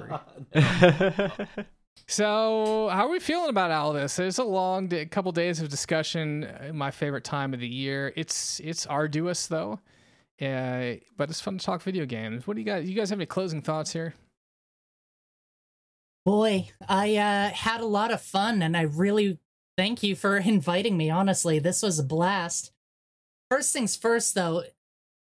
[0.53, 1.65] 3.
[2.07, 4.19] So, how are we feeling about all this?
[4.19, 6.45] It's a long day, couple days of discussion.
[6.45, 8.13] uh, My favorite time of the year.
[8.17, 9.81] It's it's arduous though,
[10.41, 12.47] uh, but it's fun to talk video games.
[12.47, 12.89] What do you guys?
[12.89, 14.15] You guys have any closing thoughts here?
[16.25, 19.39] Boy, I uh, had a lot of fun and I really
[19.77, 21.11] thank you for inviting me.
[21.11, 22.71] Honestly, this was a blast.
[23.51, 24.65] First things first, though,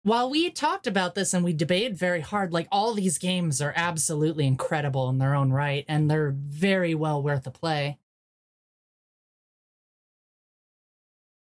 [0.03, 3.73] while we talked about this and we debated very hard, like all these games are
[3.75, 7.99] absolutely incredible in their own right and they're very well worth a play.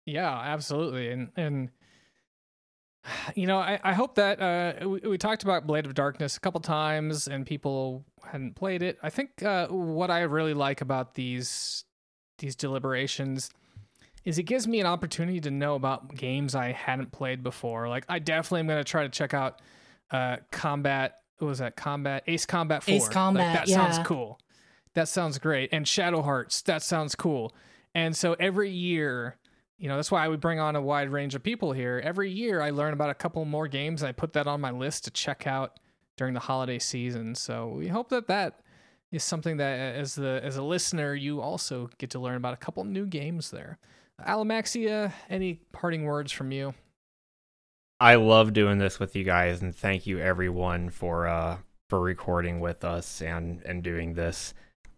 [0.06, 1.10] Yeah, absolutely.
[1.10, 1.70] And and
[3.36, 6.40] you know, I, I hope that uh, we, we talked about Blade of Darkness a
[6.40, 8.98] couple times and people hadn't played it.
[9.04, 11.86] I think uh, what I really like about these
[12.40, 13.50] these deliberations
[14.26, 17.88] is it gives me an opportunity to know about games I hadn't played before.
[17.88, 19.62] Like I definitely am going to try to check out
[20.12, 21.20] uh, Combat.
[21.38, 21.76] What was that?
[21.76, 22.96] Combat Ace Combat Four.
[22.96, 24.40] Ace Like, Combat, that sounds cool.
[24.96, 25.70] That sounds great.
[25.72, 26.62] And Shadow Hearts.
[26.64, 27.54] That sounds cool.
[27.94, 29.38] And so every year,
[29.78, 32.02] you know, that's why I would bring on a wide range of people here.
[32.04, 34.02] Every year, I learn about a couple more games.
[34.02, 35.80] And I put that on my list to check out
[36.18, 37.36] during the holiday season.
[37.36, 38.62] So we hope that that
[39.12, 42.58] is something that, as the as a listener, you also get to learn about a
[42.58, 43.78] couple new games there.
[44.22, 46.74] Alamaxia, any parting words from you?
[48.00, 51.58] I love doing this with you guys, and thank you everyone for uh
[51.90, 54.54] for recording with us and and doing this.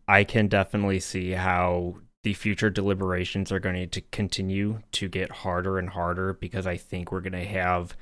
[0.08, 5.78] I can definitely see how the future deliberations are going to continue to get harder
[5.78, 7.96] and harder because I think we're going to have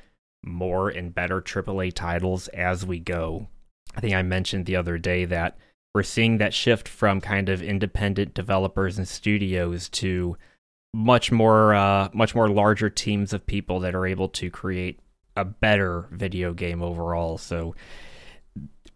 [0.44, 3.48] more and better AAA titles as we go.
[3.96, 5.58] I think I mentioned the other day that
[5.94, 10.38] we're seeing that shift from kind of independent developers and studios to
[10.96, 15.00] much more uh, much more larger teams of people that are able to create
[15.36, 17.38] a better video game overall.
[17.38, 17.76] So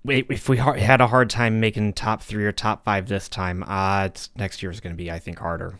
[0.06, 4.08] if we had a hard time making top three or top five this time, uh,
[4.38, 5.78] next year is going to be, I think, harder.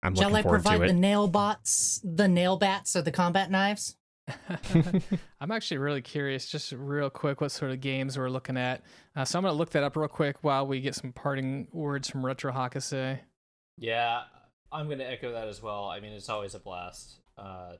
[0.00, 0.92] I'm Shall I provide the it.
[0.92, 3.96] nail bots, the nail bats, or the combat knives?
[5.40, 8.82] I'm actually really curious, just real quick, what sort of games we're looking at.
[9.16, 11.66] Uh, so I'm going to look that up real quick while we get some parting
[11.72, 13.18] words from Retro Hakase.
[13.76, 14.22] Yeah,
[14.70, 15.86] I'm going to echo that as well.
[15.86, 17.20] I mean, it's always a blast.
[17.36, 17.74] Uh,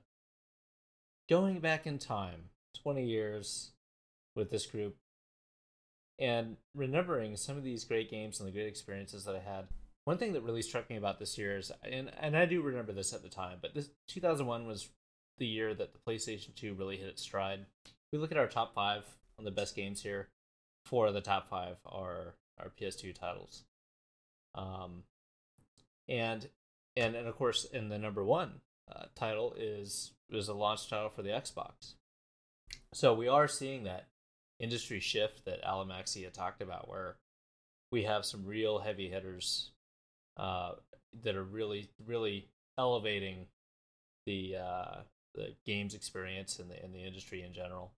[1.28, 2.50] going back in time,
[2.82, 3.72] 20 years
[4.34, 4.96] with this group,
[6.18, 9.68] and remembering some of these great games and the great experiences that I had.
[10.04, 12.92] One thing that really struck me about this year is, and, and I do remember
[12.92, 14.88] this at the time, but this 2001 was
[15.38, 17.66] the year that the PlayStation 2 really hit its stride.
[18.12, 19.04] We look at our top five
[19.38, 20.28] on the best games here.
[20.86, 23.62] Four of the top five are are PS2 titles.
[24.54, 25.04] Um,
[26.08, 26.48] and
[26.96, 28.60] and and of course, in the number one
[28.90, 31.94] uh, title is is a launch title for the Xbox.
[32.94, 34.08] So we are seeing that
[34.58, 37.16] industry shift that Alamaxia talked about, where
[37.90, 39.70] we have some real heavy hitters
[40.36, 40.72] uh,
[41.22, 43.46] that are really really elevating
[44.26, 44.96] the uh,
[45.34, 47.92] the games experience and the in the industry in general.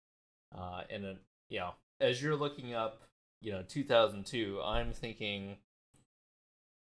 [0.55, 1.17] Uh, and then
[1.49, 3.03] you know, as you're looking up,
[3.41, 5.57] you know, 2002, I'm thinking.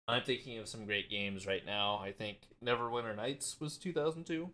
[0.09, 1.99] I'm thinking of some great games right now.
[2.03, 4.51] I think Neverwinter Nights was 2002.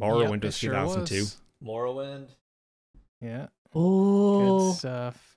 [0.00, 1.14] Morrowind Yep, it was sure 2002.
[1.20, 1.36] was.
[1.64, 2.28] Morrowind.
[3.20, 5.36] Yeah, Oh, good stuff.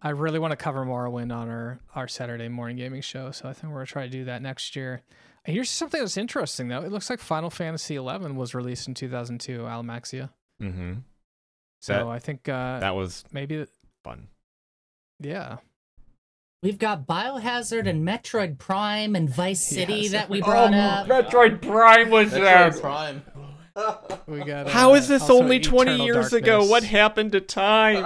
[0.00, 3.52] I really want to cover Morrowind on our, our Saturday morning gaming show, so I
[3.52, 5.02] think we're going to try to do that next year.
[5.44, 6.82] And Here's something that's interesting, though.
[6.82, 10.30] It looks like Final Fantasy XI was released in 2002, Alamaxia.
[10.62, 10.92] Mm-hmm.
[11.80, 13.66] So That- I think uh, That was maybe,
[14.04, 14.28] fun.
[15.18, 15.56] yeah.
[16.62, 20.12] We've got Biohazard and Metroid Prime and Vice City Yes.
[20.12, 21.06] that we Oh, brought up.
[21.08, 23.22] Metroid Prime was Metroid Prime.
[24.26, 24.66] We got.
[24.74, 26.64] Uh, is this only 20 Eternal years ago?
[26.64, 28.04] What happened to time?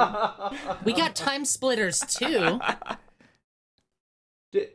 [0.85, 2.61] We got Time Splitters 2.
[4.53, 4.69] Did,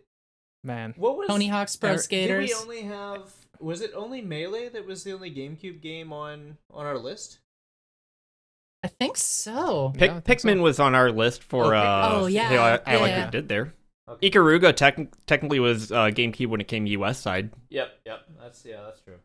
[0.64, 3.32] Man, what was Tony Hawk's Pro Er, Did we only have?
[3.60, 7.40] Was it only Melee that was the only GameCube game on on our list?
[8.84, 9.92] I think so.
[9.94, 10.48] Pick, Yeah, I think so.
[10.50, 11.76] Pikmin was on our list for.
[11.76, 12.98] Oh, uh, Oh, yeah, hey, I, I like yeah.
[13.00, 13.74] what it did there.
[14.10, 14.30] Okay.
[14.30, 17.52] Ikaruga tec- technically was uh, GameCube when it came US side.
[17.70, 18.20] Yep, yep.
[18.42, 19.18] That's yeah, that's true.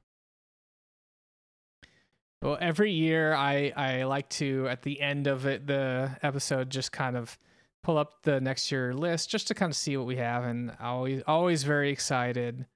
[2.42, 6.92] Well, every year I I like to at the end of it the episode just
[6.92, 7.36] kind of
[7.82, 10.72] pull up the next year list just to kind of see what we have and
[10.80, 12.66] always always very excited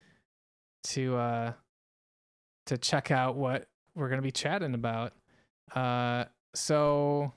[0.84, 1.52] to uh
[2.66, 5.12] to check out what we're going to be chatting about.
[5.74, 6.24] Uh
[6.54, 7.32] so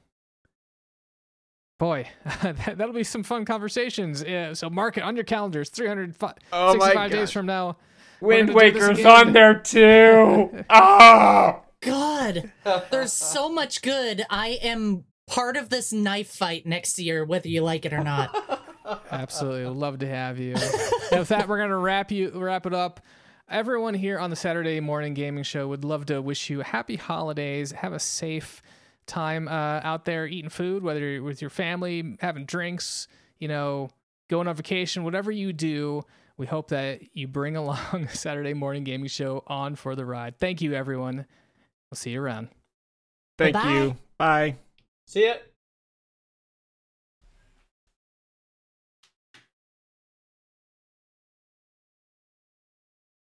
[1.79, 2.07] boy,
[2.41, 4.23] that, that'll be some fun conversations.
[4.25, 7.77] Yeah, so mark it on your calendars 365 Oh days from now.
[8.21, 9.27] Wind gonna do this Waker's again.
[9.27, 10.63] on there too.
[10.69, 12.51] oh God,
[12.89, 14.23] there's so much good.
[14.29, 18.33] I am part of this knife fight next year, whether you like it or not.
[19.11, 20.55] Absolutely, would love to have you.
[21.11, 23.01] And with that, we're gonna wrap you wrap it up.
[23.49, 27.73] Everyone here on the Saturday morning gaming show would love to wish you happy holidays.
[27.73, 28.61] Have a safe
[29.05, 33.07] time uh, out there eating food, whether you're with your family, having drinks,
[33.39, 33.89] you know,
[34.29, 36.03] going on vacation, whatever you do.
[36.37, 40.37] We hope that you bring along the Saturday morning gaming show on for the ride.
[40.39, 41.25] Thank you, everyone.
[41.89, 42.49] We'll see you around.
[43.37, 43.73] Thank Bye-bye.
[43.73, 43.97] you.
[44.17, 44.55] Bye.
[45.07, 45.33] See ya.